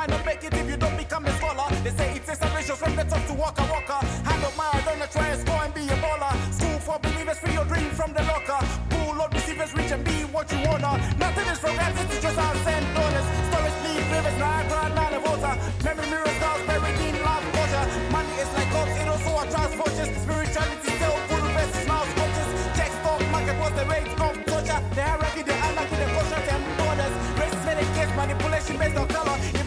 Not 0.08 0.24
make 0.24 0.44
it 0.44 0.54
if 0.54 0.68
you 0.68 0.76
don't 0.76 0.96
become 0.96 1.26
a 1.26 1.32
scholar. 1.38 1.68
They 1.82 1.90
say 1.90 2.14
it 2.16 2.26
takes 2.26 2.40
a 2.40 2.48
ratio 2.54 2.76
from 2.76 2.96
the 2.96 3.04
top 3.04 3.26
to 3.26 3.34
walker 3.34 3.66
walker. 3.70 4.00
Hand 4.26 4.44
up 4.44 4.56
my 4.56 4.76
don't 5.06 5.10
try 5.12 5.28
and 5.28 5.40
score 5.40 5.62
and 5.62 5.74
be 5.74 5.82
a 5.82 5.96
baller. 6.02 6.32
School 6.52 6.78
for 6.80 6.98
believers, 6.98 7.38
free 7.38 7.52
your 7.52 7.64
dream 7.64 7.90
from 7.90 8.12
the 8.12 8.22
locker. 8.22 8.58
Pool 8.90 9.20
of 9.20 9.32
receivers, 9.32 9.74
reach 9.74 9.92
and 9.92 10.04
be 10.04 10.16
what 10.34 10.50
you 10.50 10.58
wanna. 10.66 10.98
Nothing 11.18 11.46
is 11.46 11.58
from 11.58 11.74
granted, 11.74 12.06
it's 12.10 12.22
just 12.22 12.38
our 12.38 12.54
send 12.64 12.86
dollars. 12.94 13.26
Storage, 13.50 13.78
lead, 13.84 14.04
rivers, 14.10 14.38
Niagara, 14.38 14.88
Nile, 14.94 15.20
water. 15.22 15.54
Memory 15.84 16.06
mirrors, 16.10 16.36
stars, 16.38 16.62
buried 16.66 17.00
in 17.06 17.16
love, 17.22 17.44
culture. 17.54 17.86
Money 18.10 18.34
is 18.42 18.50
like 18.56 18.70
gold, 18.72 18.88
it 18.88 19.08
also 19.08 19.30
attracts 19.42 19.74
vultures. 19.78 20.10
Spirituality, 20.22 20.90
still 20.98 21.16
full 21.28 21.46
versus 21.54 21.86
now 21.86 22.02
sculptures. 22.12 22.50
Check 22.76 22.90
stock 22.98 23.20
market 23.30 23.56
was 23.62 23.72
the 23.78 23.84
rate 23.86 24.10
of 24.26 24.34
torture. 24.50 24.80
The 24.96 25.02
hierarchy, 25.06 25.42
the 25.42 25.54
anarchy, 25.54 25.96
the 26.02 26.08
culture, 26.14 26.42
and 26.50 26.62
borders. 26.78 27.14
Race 27.38 27.58
medicates 27.68 28.14
manipulation 28.16 28.74
based 28.78 28.96
on 28.96 29.06
color. 29.08 29.36
If 29.54 29.66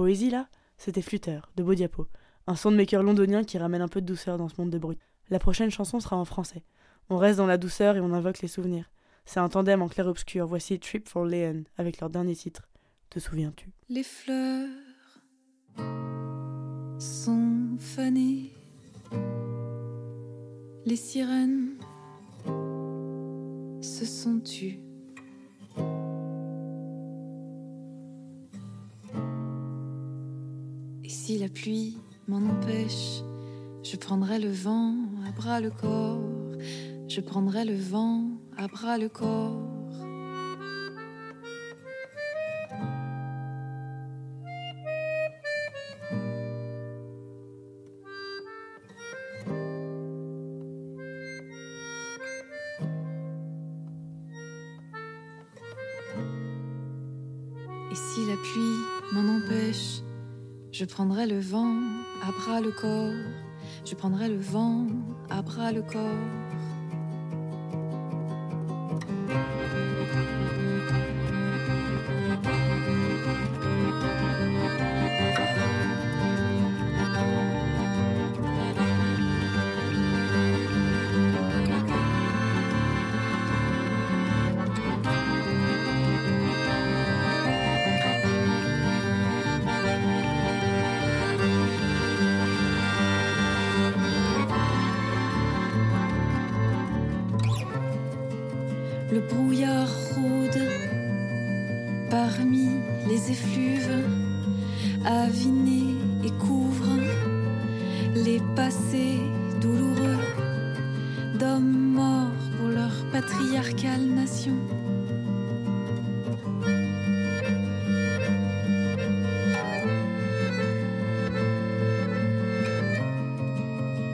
Poésie 0.00 0.30
là, 0.30 0.48
c'était 0.78 1.02
Flûteur, 1.02 1.52
de 1.56 1.62
Bodiapo, 1.62 2.08
un 2.46 2.56
soundmaker 2.56 3.02
londonien 3.02 3.44
qui 3.44 3.58
ramène 3.58 3.82
un 3.82 3.88
peu 3.88 4.00
de 4.00 4.06
douceur 4.06 4.38
dans 4.38 4.48
ce 4.48 4.54
monde 4.56 4.70
de 4.70 4.78
brut. 4.78 4.98
La 5.28 5.38
prochaine 5.38 5.70
chanson 5.70 6.00
sera 6.00 6.16
en 6.16 6.24
français. 6.24 6.62
On 7.10 7.18
reste 7.18 7.36
dans 7.36 7.44
la 7.46 7.58
douceur 7.58 7.98
et 7.98 8.00
on 8.00 8.14
invoque 8.14 8.40
les 8.40 8.48
souvenirs. 8.48 8.90
C'est 9.26 9.40
un 9.40 9.50
tandem 9.50 9.82
en 9.82 9.88
clair-obscur. 9.88 10.46
Voici 10.46 10.80
Trip 10.80 11.06
for 11.06 11.26
Leon 11.26 11.64
avec 11.76 12.00
leur 12.00 12.08
dernier 12.08 12.34
titre. 12.34 12.66
Te 13.10 13.18
souviens-tu? 13.18 13.68
Les 13.90 14.02
fleurs 14.02 14.70
sont 16.98 17.76
fanées. 17.78 18.54
Les 20.86 20.96
sirènes 20.96 21.74
se 23.82 24.06
sont 24.06 24.40
tues. 24.40 24.80
Si 31.30 31.38
la 31.38 31.48
pluie 31.48 31.96
m'en 32.26 32.38
empêche, 32.38 33.22
je 33.84 33.96
prendrai 33.96 34.40
le 34.40 34.50
vent 34.50 34.96
à 35.28 35.30
bras 35.30 35.60
le 35.60 35.70
corps. 35.70 36.18
Je 37.06 37.20
prendrai 37.20 37.64
le 37.64 37.76
vent 37.76 38.24
à 38.56 38.66
bras 38.66 38.98
le 38.98 39.08
corps. 39.08 39.69
Prendrai 61.00 61.26
le 61.26 61.40
vent 61.40 61.78
à 62.22 62.30
bras 62.30 62.60
le 62.60 62.72
corps. 62.72 63.14
Je 63.86 63.94
prendrai 63.94 64.28
le 64.28 64.38
vent 64.38 64.84
à 65.30 65.40
bras 65.40 65.72
le 65.72 65.80
corps. 65.80 66.59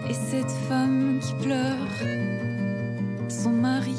Et 0.08 0.14
cette 0.14 0.50
femme 0.68 1.18
qui 1.20 1.34
pleure, 1.44 1.88
son 3.28 3.52
mari 3.52 3.96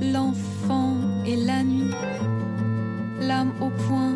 l'enfant 0.00 0.96
et 1.26 1.36
la 1.36 1.62
nuit, 1.62 1.94
l'âme 3.20 3.52
au 3.60 3.70
point, 3.70 4.13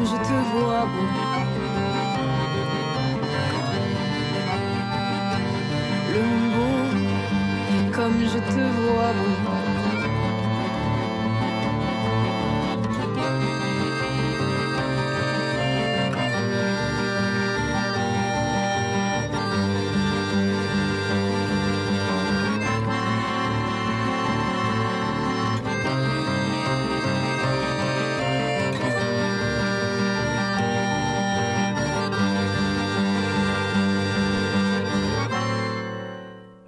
comme 0.00 0.08
je 0.08 0.16
te 0.16 0.36
vois 0.52 0.86
beau. 0.86 1.08
Le 6.12 6.22
beau 6.54 7.92
comme 7.92 8.20
je 8.22 8.38
te 8.38 8.62
vois 8.80 9.12
beau. 9.18 9.29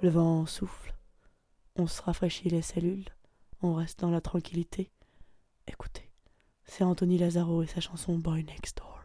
Le 0.03 0.09
vent 0.09 0.45
souffle. 0.45 0.93
On 1.77 1.87
se 1.87 2.01
rafraîchit 2.01 2.49
les 2.49 2.61
cellules. 2.61 3.05
On 3.61 3.73
reste 3.73 4.01
dans 4.01 4.11
la 4.11 4.19
tranquillité. 4.19 4.91
Écoutez, 5.65 6.11
c'est 6.65 6.83
Anthony 6.83 7.17
Lazaro 7.17 7.63
et 7.63 7.67
sa 7.67 7.79
chanson 7.79 8.17
Boy 8.17 8.43
Next 8.43 8.79
Door. 8.79 8.99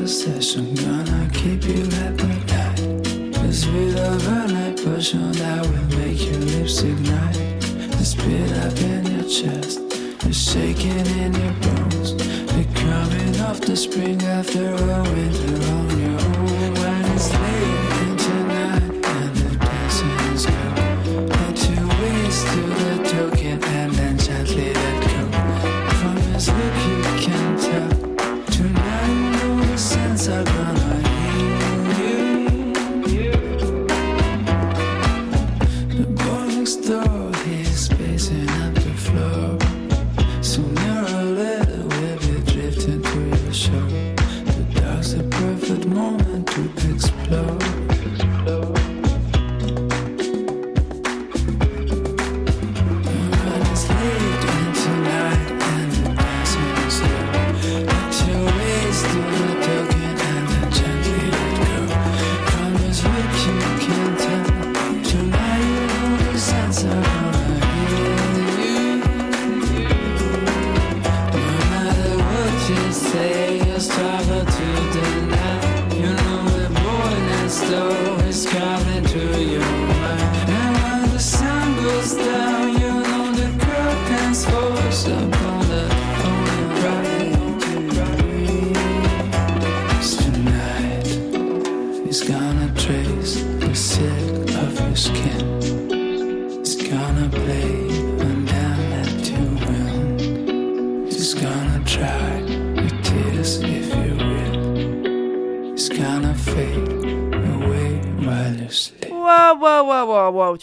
Obsession 0.00 0.74
gonna 0.74 1.28
keep 1.32 1.64
you 1.64 1.84
at 2.04 2.14
night? 2.16 2.76
The 3.32 3.52
speed 3.52 3.96
of 3.96 4.26
a 4.26 4.52
night 4.52 4.76
potion 4.82 5.32
that 5.32 5.64
will 5.66 5.98
make 5.98 6.20
your 6.20 6.40
lips 6.40 6.82
ignite. 6.82 7.34
The 7.98 8.04
speed 8.04 8.52
up 8.64 8.76
in 8.78 9.06
your 9.14 9.28
chest, 9.28 9.80
the 10.20 10.32
shaking 10.32 11.06
in 11.22 11.32
your 11.34 11.54
bones. 11.64 12.14
The 12.54 12.66
coming 12.74 13.40
of 13.40 13.60
the 13.60 13.76
spring 13.76 14.22
after 14.22 14.74
a 14.74 15.02
winter 15.14 15.56
on 15.76 16.00
your 16.00 16.20
own. 16.20 16.74
When 16.74 17.04
it's 17.14 17.32
late 17.32 17.83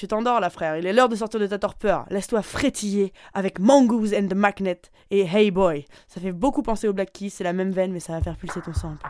tu 0.01 0.07
t'endors 0.07 0.39
là, 0.39 0.49
frère. 0.49 0.77
Il 0.77 0.87
est 0.87 0.93
l'heure 0.93 1.09
de 1.09 1.15
sortir 1.15 1.39
de 1.39 1.45
ta 1.45 1.59
torpeur. 1.59 2.05
Laisse-toi 2.09 2.41
frétiller 2.41 3.13
avec 3.35 3.59
Mongoose 3.59 4.15
and 4.15 4.29
the 4.29 4.33
Magnet 4.33 4.81
et 5.11 5.27
Hey 5.31 5.51
Boy. 5.51 5.85
Ça 6.07 6.19
fait 6.19 6.31
beaucoup 6.31 6.63
penser 6.63 6.87
au 6.87 6.93
Black 6.93 7.11
Keys, 7.11 7.29
c'est 7.29 7.43
la 7.43 7.53
même 7.53 7.69
veine, 7.69 7.91
mais 7.91 7.99
ça 7.99 8.13
va 8.13 8.21
faire 8.21 8.35
pulser 8.35 8.61
ton 8.61 8.73
sang 8.73 8.93
un 8.93 8.95
peu. 8.95 9.07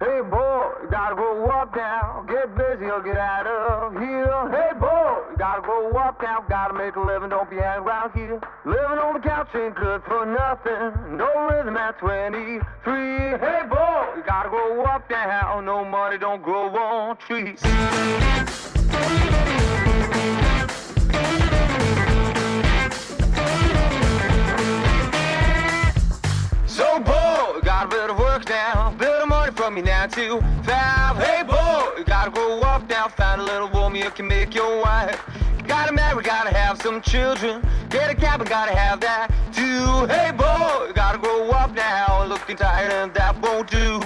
Hey 0.00 0.22
boy, 0.22 0.88
gotta 0.90 1.14
go 1.14 1.44
up 1.52 1.76
now, 1.76 2.24
get 2.26 2.56
busy 2.56 2.90
or 2.90 3.02
get 3.04 3.18
out 3.18 3.46
of 3.46 3.92
here. 4.00 4.48
Hey 4.50 4.72
boy, 4.80 5.01
gotta 5.42 5.60
grow 5.60 5.90
up 5.94 6.22
now, 6.22 6.44
gotta 6.48 6.72
make 6.72 6.94
a 6.94 7.00
living, 7.00 7.28
don't 7.28 7.50
be 7.50 7.56
hanging 7.56 7.84
around 7.84 8.12
here. 8.14 8.40
Living 8.64 8.98
on 9.02 9.14
the 9.14 9.18
couch 9.18 9.48
ain't 9.56 9.74
good 9.74 10.00
for 10.04 10.24
nothing, 10.24 11.16
no 11.16 11.48
rhythm 11.50 11.76
at 11.76 11.98
23. 11.98 12.60
Hey 12.84 13.62
boy, 13.68 14.06
you 14.14 14.22
gotta 14.24 14.48
grow 14.48 14.84
up 14.84 15.10
now, 15.10 15.60
no 15.60 15.84
money 15.84 16.16
don't 16.16 16.44
grow 16.44 16.68
on 16.68 17.16
trees. 17.16 17.58
So 26.68 27.00
boy, 27.00 27.60
got 27.64 27.86
a 27.86 27.88
bit 27.88 28.10
of 28.10 28.16
work 28.16 28.48
now, 28.48 28.94
bit 28.96 29.08
of 29.08 29.28
money 29.28 29.50
from 29.56 29.74
me 29.74 29.82
now 29.82 30.06
too. 30.06 30.40
Five, 30.62 31.16
hey 31.16 31.42
boy, 31.42 32.01
now, 33.02 33.08
find 33.08 33.40
a 33.40 33.44
little 33.44 33.68
woman 33.68 34.00
you 34.00 34.10
can 34.10 34.28
make 34.28 34.54
your 34.54 34.80
wife. 34.80 35.20
Gotta 35.66 35.92
marry, 35.92 36.22
gotta 36.22 36.54
have 36.54 36.80
some 36.80 37.00
children, 37.02 37.60
get 37.88 38.10
a 38.10 38.14
cabin, 38.14 38.46
gotta 38.46 38.76
have 38.76 39.00
that 39.00 39.28
too. 39.52 40.06
Hey 40.06 40.30
boy, 40.30 40.92
gotta 40.94 41.18
grow 41.18 41.50
up 41.50 41.74
now, 41.74 42.24
looking 42.24 42.56
tired 42.56 42.92
and 42.92 43.12
that 43.14 43.40
won't 43.42 43.70
do. 43.70 44.00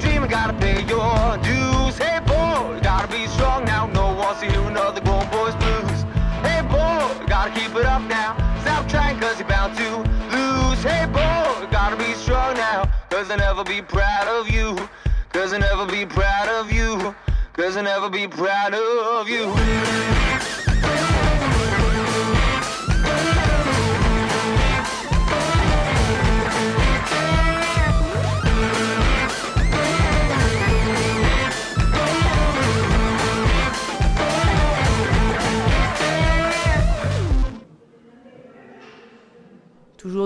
Dreaming, 0.00 0.30
gotta 0.30 0.54
pay 0.54 0.82
your 0.86 1.36
dues. 1.38 1.98
Hey 1.98 2.20
boy, 2.26 2.80
gotta 2.82 3.08
be 3.08 3.26
strong 3.26 3.64
now. 3.64 3.86
No 3.86 4.06
one 4.06 4.16
wants 4.16 4.40
to 4.40 4.50
hear 4.50 4.62
another 4.62 5.00
grown 5.02 5.28
boy's 5.30 5.54
blues. 5.56 6.02
Hey 6.42 6.62
boy, 6.62 7.26
gotta 7.26 7.50
keep 7.52 7.74
it 7.76 7.84
up 7.84 8.02
now. 8.02 8.34
Stop 8.62 8.88
trying 8.88 9.20
cause 9.20 9.38
you're 9.38 9.48
bound 9.48 9.76
to 9.76 9.98
lose. 10.34 10.82
Hey 10.82 11.06
boy, 11.06 11.68
gotta 11.70 11.96
be 11.96 12.14
strong 12.14 12.54
now. 12.54 12.90
Cause 13.10 13.28
they'll 13.28 13.38
never 13.38 13.62
be 13.62 13.82
proud 13.82 14.26
of 14.26 14.48
you. 14.50 14.76
Cause 15.32 15.50
they'll 15.50 15.60
never 15.60 15.86
be 15.86 16.06
proud 16.06 16.48
of 16.48 16.72
you. 16.72 17.14
Cause 17.52 17.76
I'll 17.76 17.82
never 17.82 18.08
be 18.08 18.26
proud 18.26 18.72
of 18.72 19.28
you. 19.28 20.19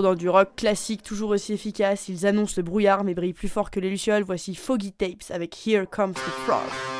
Dans 0.05 0.13
du 0.13 0.29
rock 0.29 0.49
classique, 0.55 1.01
toujours 1.01 1.31
aussi 1.31 1.53
efficace, 1.53 2.09
ils 2.09 2.27
annoncent 2.27 2.53
le 2.57 2.61
brouillard 2.61 3.03
mais 3.03 3.15
brillent 3.15 3.33
plus 3.33 3.47
fort 3.47 3.71
que 3.71 3.79
les 3.79 3.89
lucioles. 3.89 4.21
Voici 4.21 4.53
Foggy 4.53 4.91
Tapes 4.91 5.31
avec 5.31 5.65
Here 5.65 5.87
Comes 5.89 6.13
the 6.13 6.45
Frog. 6.45 6.94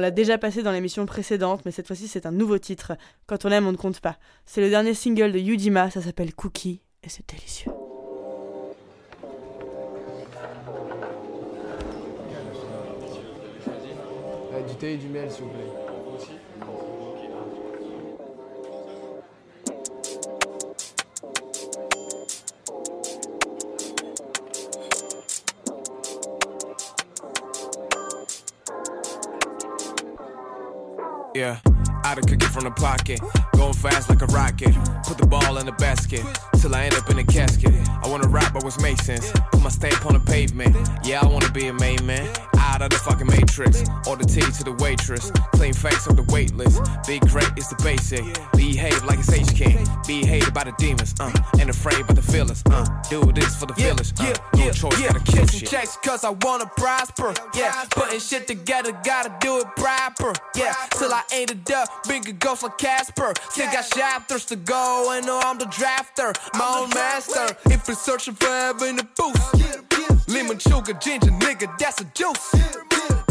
L'a 0.00 0.10
déjà 0.10 0.38
passé 0.38 0.62
dans 0.62 0.72
l'émission 0.72 1.06
précédente, 1.06 1.62
mais 1.64 1.70
cette 1.70 1.86
fois-ci 1.86 2.08
c'est 2.08 2.26
un 2.26 2.32
nouveau 2.32 2.58
titre. 2.58 2.92
Quand 3.26 3.44
on 3.44 3.50
aime, 3.50 3.66
on 3.66 3.72
ne 3.72 3.76
compte 3.76 4.00
pas. 4.00 4.16
C'est 4.46 4.60
le 4.60 4.70
dernier 4.70 4.94
single 4.94 5.32
de 5.32 5.38
Yujima, 5.38 5.90
ça 5.90 6.00
s'appelle 6.00 6.34
Cookie, 6.34 6.80
et 7.04 7.08
c'est 7.08 7.28
délicieux. 7.28 7.70
Euh, 14.52 14.62
du 14.62 14.74
thé 14.74 14.94
et 14.94 14.96
du 14.96 15.08
miel, 15.08 15.30
s'il 15.30 15.44
vous 15.44 15.50
plaît. 15.50 15.89
Yeah, 31.40 31.56
out 32.04 32.18
of 32.18 32.26
cookie 32.26 32.44
from 32.44 32.64
the 32.64 32.70
pocket. 32.70 33.18
Going 33.56 33.72
fast 33.72 34.10
like 34.10 34.20
a 34.20 34.26
rocket. 34.26 34.74
Put 35.06 35.16
the 35.16 35.26
ball 35.26 35.56
in 35.56 35.64
the 35.64 35.72
basket. 35.72 36.20
Till 36.60 36.74
I 36.74 36.84
end 36.84 36.92
up 36.96 37.08
in 37.08 37.18
a 37.18 37.24
casket. 37.24 37.72
I 38.04 38.08
wanna 38.08 38.28
rap, 38.28 38.52
but 38.52 38.62
was 38.62 38.78
Masons. 38.82 39.32
Put 39.50 39.62
my 39.62 39.70
stamp 39.70 40.04
on 40.04 40.12
the 40.12 40.20
pavement. 40.20 40.76
Yeah, 41.02 41.22
I 41.22 41.26
wanna 41.26 41.50
be 41.50 41.68
a 41.68 41.72
main 41.72 42.04
man. 42.04 42.28
Out 42.80 42.94
of 42.94 42.98
the 42.98 43.04
fucking 43.04 43.26
matrix. 43.26 43.84
Order 44.06 44.24
tea 44.24 44.40
to 44.40 44.64
the 44.64 44.72
waitress. 44.72 45.30
Clean 45.52 45.74
face 45.74 46.06
of 46.06 46.16
the 46.16 46.22
wait 46.32 46.54
list. 46.56 46.80
Be 47.06 47.18
great 47.18 47.52
is 47.58 47.68
the 47.68 47.76
basic. 47.82 48.24
Behave 48.56 49.04
like 49.04 49.18
it's 49.18 49.30
H 49.30 49.54
King. 49.54 49.86
Be 50.06 50.24
hated 50.24 50.54
by 50.54 50.64
the 50.64 50.72
demons. 50.78 51.14
Uh, 51.20 51.30
and 51.58 51.68
afraid 51.68 52.06
by 52.06 52.14
the 52.14 52.22
feelings. 52.22 52.62
Uh, 52.70 52.86
do 53.10 53.20
this 53.32 53.54
for 53.54 53.66
the 53.66 53.74
Yeah, 53.76 53.88
feelings. 53.88 54.14
Uh, 54.18 54.24
yeah, 54.24 54.34
no 54.54 54.64
yeah, 54.64 54.70
choice, 54.72 54.98
yeah. 54.98 55.12
gotta 55.12 55.32
kill 55.32 55.46
shit. 55.46 55.68
checks 55.68 55.98
cause 56.02 56.24
I 56.24 56.30
wanna 56.30 56.70
prosper. 56.78 57.34
Yeah, 57.54 57.84
putting 57.90 58.18
shit 58.18 58.46
together, 58.46 58.92
gotta 59.04 59.36
do 59.40 59.58
it 59.58 59.66
proper. 59.76 60.32
Yeah, 60.56 60.72
till 60.92 61.12
I 61.12 61.22
ain't 61.34 61.50
it 61.50 61.70
up, 61.72 61.88
bigger 62.08 62.32
ghost 62.32 62.62
like 62.62 62.78
Casper. 62.78 63.34
Still 63.50 63.70
got 63.72 63.90
chapters 63.90 64.46
to 64.46 64.56
go, 64.56 65.12
and 65.12 65.26
know 65.26 65.38
I'm 65.44 65.58
the 65.58 65.66
drafter, 65.66 66.32
my 66.54 66.80
own 66.80 66.88
master. 66.90 67.54
If 67.66 67.86
you're 67.88 67.94
searching 67.94 68.34
for 68.34 68.46
heaven 68.46 68.96
to 68.96 69.08
boost, 69.18 69.89
lemon 70.28 70.58
sugar, 70.58 70.92
ginger, 70.94 71.30
nigga, 71.30 71.66
that's 71.78 72.00
a 72.00 72.04
juice. 72.14 72.54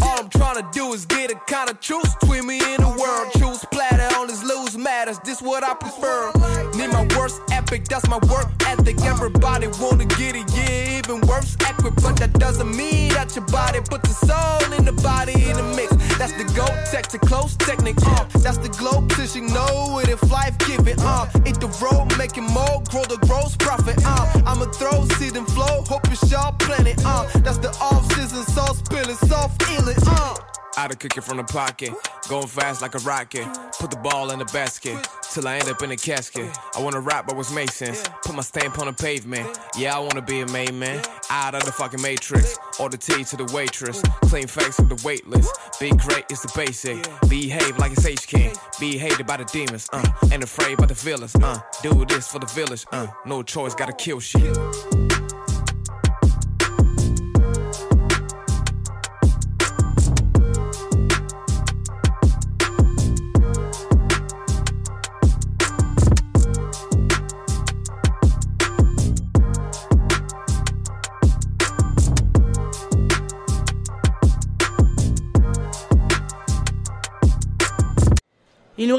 All 0.02 0.18
I'm 0.20 0.30
tryna 0.30 0.72
do 0.72 0.94
is 0.94 1.06
get 1.06 1.32
a 1.32 1.36
kind 1.48 1.70
of 1.70 1.80
truce. 1.80 2.16
Between 2.16 2.48
me 2.48 2.60
and 2.64 2.84
the 2.84 2.90
world, 2.90 3.32
choose 3.38 3.64
platter 3.72 4.10
on 4.18 4.28
this 4.28 4.44
loose 4.44 4.78
matters, 4.78 5.20
this 5.20 5.42
what 5.42 5.64
I 5.64 5.74
prefer. 5.74 6.32
Need 6.76 6.92
my 6.92 7.08
worst 7.18 7.42
epic, 7.52 7.86
that's 7.86 8.08
my 8.08 8.18
work 8.30 8.48
ethic. 8.66 9.02
Everybody 9.02 9.68
wanna 9.80 10.06
get 10.06 10.36
it, 10.36 10.50
yeah, 10.54 11.00
even 11.00 11.22
worse 11.28 11.56
epic. 11.66 11.94
But 12.02 12.18
that 12.18 12.34
doesn't 12.34 12.76
mean 12.76 13.10
that 13.10 13.36
your 13.36 13.46
body 13.46 13.80
put 13.82 14.02
the 14.04 14.14
soul 14.14 14.74
in 14.74 14.86
the 14.86 14.94
body 15.02 15.34
in 15.34 15.56
the 15.58 15.64
mix. 15.76 15.92
That's 16.20 16.34
the 16.34 16.44
go 16.54 16.66
tech, 16.92 17.08
to 17.08 17.18
close 17.18 17.56
technique, 17.56 17.96
uh. 18.06 18.26
That's 18.44 18.58
the 18.58 18.68
glow 18.68 19.02
pushing, 19.08 19.48
know 19.54 20.00
it 20.00 20.10
if 20.10 20.22
life 20.30 20.58
give 20.58 20.86
it, 20.86 21.00
uh. 21.00 21.28
Eat 21.48 21.62
the 21.62 21.72
road, 21.80 22.18
making 22.18 22.44
more, 22.44 22.84
grow 22.92 23.04
the 23.04 23.18
gross 23.26 23.56
profit, 23.56 23.96
uh. 24.06 24.42
I'ma 24.46 24.66
throw, 24.66 25.06
seed 25.16 25.38
and 25.38 25.48
flow, 25.48 25.82
hope 25.88 26.06
you 26.10 26.18
sharp 26.18 26.60
planet, 26.60 27.00
uh. 27.06 27.26
That's 27.40 27.60
the 27.60 27.70
off 27.80 28.04
season, 28.14 28.44
sauce 28.44 28.80
spilling, 28.80 29.16
soft 29.16 29.64
feeling, 29.64 29.96
uh. 30.08 30.49
Out 30.80 30.92
of 30.92 31.00
cooking 31.00 31.22
from 31.22 31.36
the 31.36 31.44
pocket, 31.44 31.92
going 32.30 32.48
fast 32.48 32.82
like 32.82 32.96
a 32.96 33.00
rocket. 33.00 33.46
Put 33.78 33.92
the 33.92 33.98
ball 33.98 34.32
in 34.32 34.40
the 34.40 34.46
basket 34.46 34.98
till 35.30 35.46
I 35.46 35.58
end 35.58 35.68
up 35.68 35.84
in 35.84 35.92
a 35.92 35.98
casket. 35.98 36.50
I 36.74 36.82
wanna 36.82 37.02
rap, 37.02 37.28
but 37.28 37.36
was 37.36 37.52
Masons. 37.52 38.02
Put 38.24 38.34
my 38.34 38.42
stamp 38.42 38.80
on 38.80 38.88
the 38.88 38.94
pavement. 38.94 39.60
Yeah, 39.78 39.98
I 39.98 40.00
wanna 40.00 40.22
be 40.22 40.40
a 40.40 40.48
main 40.48 40.80
man. 40.80 41.04
Out 41.30 41.54
of 41.54 41.66
the 41.66 41.74
fucking 41.74 42.02
matrix. 42.02 42.58
Order 42.80 42.96
tea 42.96 43.26
to 43.26 43.36
the 43.36 43.52
waitress. 43.54 44.02
Clean 44.30 44.48
face 44.48 44.80
with 44.80 44.88
the 44.88 44.96
waitlist. 45.08 45.50
Be 45.82 45.90
great 45.90 46.24
is 46.32 46.42
the 46.44 46.52
basic. 46.56 46.98
Behave 47.28 47.78
like 47.78 47.92
it's 47.92 48.06
H 48.06 48.26
King. 48.26 48.56
Be 48.80 48.98
hated 48.98 49.28
by 49.28 49.36
the 49.36 49.44
demons, 49.44 49.90
uh. 49.92 50.10
And 50.32 50.44
afraid 50.44 50.78
by 50.78 50.86
the 50.86 50.94
villains, 50.94 51.36
uh. 51.36 51.60
Do 51.84 52.06
this 52.06 52.30
for 52.30 52.40
the 52.40 52.46
village, 52.46 52.86
uh. 52.94 53.08
No 53.26 53.44
choice, 53.44 53.76
gotta 53.76 53.92
kill 53.92 54.22
shit. 54.22 54.58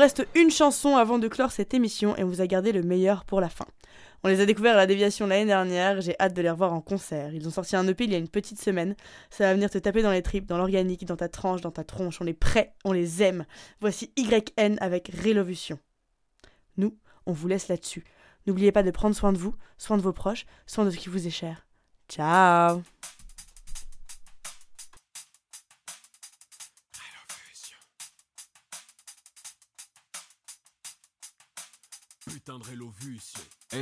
Reste 0.00 0.26
une 0.34 0.50
chanson 0.50 0.96
avant 0.96 1.18
de 1.18 1.28
clore 1.28 1.52
cette 1.52 1.74
émission 1.74 2.16
et 2.16 2.24
on 2.24 2.28
vous 2.28 2.40
a 2.40 2.46
gardé 2.46 2.72
le 2.72 2.82
meilleur 2.82 3.24
pour 3.24 3.40
la 3.40 3.48
fin. 3.48 3.66
On 4.22 4.28
les 4.28 4.40
a 4.40 4.46
découverts 4.46 4.74
à 4.74 4.78
la 4.78 4.86
déviation 4.86 5.26
l'année 5.26 5.46
dernière, 5.46 6.00
j'ai 6.00 6.14
hâte 6.20 6.34
de 6.34 6.42
les 6.42 6.50
revoir 6.50 6.74
en 6.74 6.80
concert. 6.80 7.32
Ils 7.32 7.46
ont 7.48 7.50
sorti 7.50 7.74
un 7.74 7.86
EP 7.88 8.04
il 8.04 8.12
y 8.12 8.14
a 8.14 8.18
une 8.18 8.28
petite 8.28 8.60
semaine. 8.60 8.94
Ça 9.30 9.44
va 9.44 9.54
venir 9.54 9.70
te 9.70 9.78
taper 9.78 10.02
dans 10.02 10.10
les 10.10 10.22
tripes, 10.22 10.46
dans 10.46 10.58
l'organique, 10.58 11.06
dans 11.06 11.16
ta 11.16 11.28
tranche, 11.28 11.62
dans 11.62 11.70
ta 11.70 11.84
tronche. 11.84 12.20
On 12.20 12.26
est 12.26 12.34
prêts, 12.34 12.74
on 12.84 12.92
les 12.92 13.22
aime. 13.22 13.46
Voici 13.80 14.12
YN 14.18 14.76
avec 14.80 15.10
Rélovution. 15.14 15.78
Nous, 16.76 16.96
on 17.26 17.32
vous 17.32 17.48
laisse 17.48 17.68
là-dessus. 17.68 18.04
N'oubliez 18.46 18.72
pas 18.72 18.82
de 18.82 18.90
prendre 18.90 19.16
soin 19.16 19.32
de 19.32 19.38
vous, 19.38 19.54
soin 19.78 19.96
de 19.96 20.02
vos 20.02 20.12
proches, 20.12 20.46
soin 20.66 20.84
de 20.84 20.90
ce 20.90 20.98
qui 20.98 21.08
vous 21.08 21.26
est 21.26 21.30
cher. 21.30 21.66
Ciao 22.08 22.82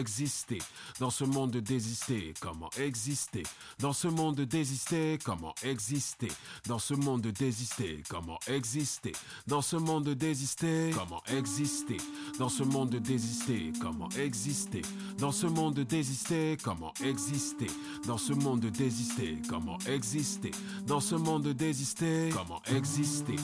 Exister. 0.08 0.58
Dans 1.00 1.10
ce 1.10 1.24
monde 1.24 1.50
de 1.50 1.60
désister, 1.60 2.32
comment 2.40 2.70
exister? 2.78 3.42
Dans 3.78 3.92
ce 3.92 4.08
monde 4.08 4.36
de 4.36 4.44
désister, 4.44 5.18
comment 5.22 5.54
exister? 5.62 6.28
Dans 6.66 6.78
ce 6.78 6.94
monde 6.94 7.20
de 7.20 7.30
désister, 7.30 8.02
comment 8.08 8.38
exister? 8.46 9.12
Dans 9.46 9.60
ce 9.60 9.76
monde 9.76 10.04
de 10.04 10.14
désister, 10.14 10.92
comment 10.94 11.22
exister? 11.28 11.98
Dans 12.38 12.48
ce 12.48 12.62
monde 12.62 12.88
de 12.88 12.98
désister, 12.98 13.70
comment 13.82 14.08
exister? 14.16 14.80
Dans 15.18 15.30
ce 15.30 15.46
monde 15.46 15.74
de 15.74 15.82
désister, 15.82 16.56
comment 16.64 16.94
exister? 17.04 17.66
Dans 18.06 18.16
ce 18.16 18.32
monde 18.32 18.60
de 18.60 18.70
désister, 18.70 19.42
comment 19.46 19.78
exister? 19.86 20.52
Dans 20.86 21.00
ce 21.00 21.16
monde 21.16 21.42
de 21.42 21.52
désister, 21.52 22.30
comment 22.32 22.62
exister? 22.74 23.36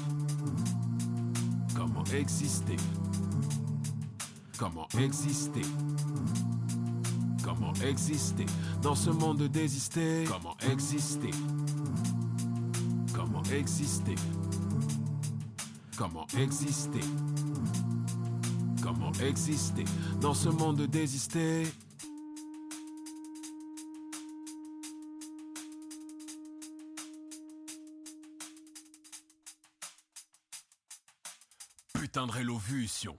Comment 1.76 2.04
exister? 2.04 2.76
Comment 4.56 4.86
exister? 5.00 5.62
Comment 7.44 7.74
exister 7.86 8.46
dans 8.80 8.94
ce 8.94 9.10
monde 9.10 9.36
de 9.36 9.46
désister 9.46 10.24
Comment 10.26 10.56
exister? 10.72 11.30
Comment 13.14 13.42
exister? 13.52 14.14
Comment 15.98 16.26
exister? 16.38 17.00
Comment 18.82 19.12
exister 19.22 19.84
dans 20.22 20.32
ce 20.32 20.48
monde 20.48 20.76
de 20.78 20.86
désister 20.86 21.64
Putain 31.92 32.26
de 32.26 32.32
rélovution. 32.32 33.18